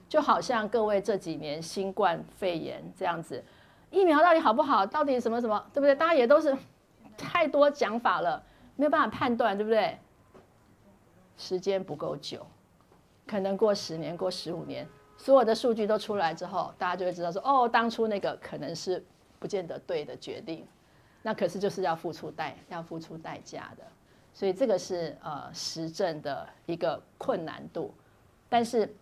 [0.08, 3.42] 就好像各位这几年新冠肺炎这样子，
[3.90, 5.94] 疫苗到底好不好，到底什么什么，对不对？
[5.94, 6.56] 大家也都是
[7.16, 8.42] 太多讲法了，
[8.74, 9.96] 没有办法判断，对不对？
[11.36, 12.44] 时间不够久，
[13.26, 19.04] 可能过十年、过十五年，所有的数据都出来之后，大家就会知道说，哦，当初那个可能是
[19.46, 20.66] 不见得对的决定，
[21.22, 23.84] 那可是就是要付出代要付出代价的。
[24.34, 27.94] 所以这个是呃实证的一个困难度，
[28.48, 28.92] 但是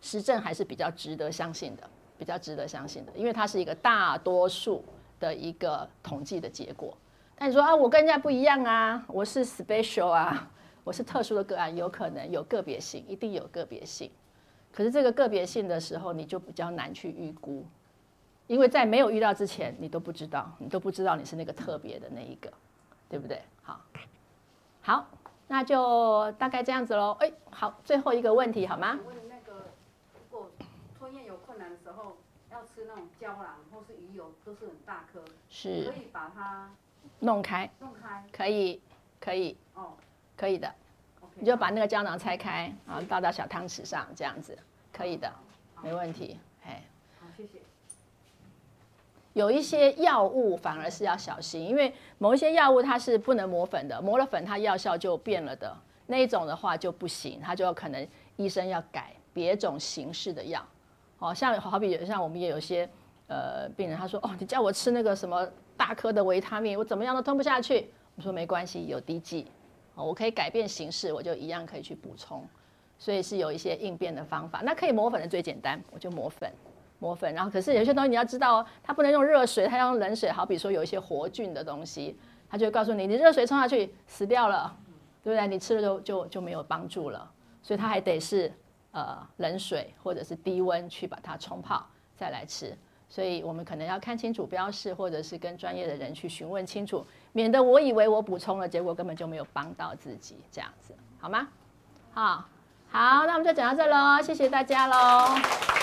[0.00, 1.82] 实证还是比较值得相信的，
[2.18, 4.82] 比较值得相信的，因为它是一个大多数
[5.20, 6.96] 的一个统计的结果。
[7.36, 10.50] 但你说啊，我跟人家不一样啊，我是 special 啊，
[10.84, 14.10] 我是特殊的个案，有可能有个别性，一定有个别性。
[14.72, 17.62] 可是这个个别性的时候，你就比较难去预估，
[18.46, 22.52] 因为在没有遇到之前，你都不知道，你都不知道你是那个特别的那一个，
[23.08, 23.42] 对不对？
[23.62, 23.80] 好，
[24.82, 25.06] 好，
[25.48, 27.16] 那就大概这样子喽。
[27.20, 28.98] 哎，好，最后一个问题好吗？
[29.04, 29.66] 问那个，
[30.14, 30.50] 如果
[30.98, 32.16] 吞咽有困难的时候，
[32.52, 36.70] 要吃那种胶囊或是鱼油，都是很大颗，是可以把它
[37.20, 38.80] 弄开，弄开，可以，
[39.20, 39.94] 可以，哦，
[40.36, 40.72] 可以的。
[41.38, 44.56] 你就把那个胶囊拆开，然后倒到小汤匙上，这样子
[44.90, 45.30] 可以的，
[45.82, 46.38] 没问题。
[46.64, 46.82] 哎，
[47.20, 47.60] 好，谢谢。
[49.36, 55.70] 有一些药物反而是要小心，因为某一些药物它是不能磨粉的，磨了粉它药效就变了的。
[56.06, 60.66] 那一种的话就不行，它就有可能医生要改别种形式的药。
[61.18, 62.88] 哦，像好比像我们也有些
[63.26, 65.46] 呃病人，他说哦，你叫我吃那个什么
[65.76, 67.90] 大颗的维他命，我怎么样都吞不下去。
[68.14, 69.46] 我说没关系，有滴剂。
[69.96, 72.42] 哦我可以改变形式，我就一样可以去补充，
[72.98, 74.62] 所以是有一些应变的方法。
[74.64, 76.50] 那可以磨粉的最简单，我就磨粉，
[77.06, 77.32] 磨粉。
[77.34, 80.30] 然后可是有些东西你要知道哦，它不能用热水，它要用冷水。
[80.30, 82.18] 好比说有一些活菌的东西，
[82.50, 84.76] 它就会告诉你，你热水冲下去死掉了，
[85.22, 85.46] 对不对？
[85.46, 87.30] 你吃了就就就没有帮助了。
[87.62, 88.52] 所以它还得是
[88.90, 92.76] 呃冷水或者是低温去把它冲泡再来吃。
[93.08, 101.46] 所以我们可能要看清楚标示，或者是跟专业的人去询问清楚，免得我以为我补充了，结果根本就没有帮到自己，这样子好吗？
[102.12, 102.44] 好，
[102.90, 105.75] 好，那我们就讲到这喽，谢谢大家喽。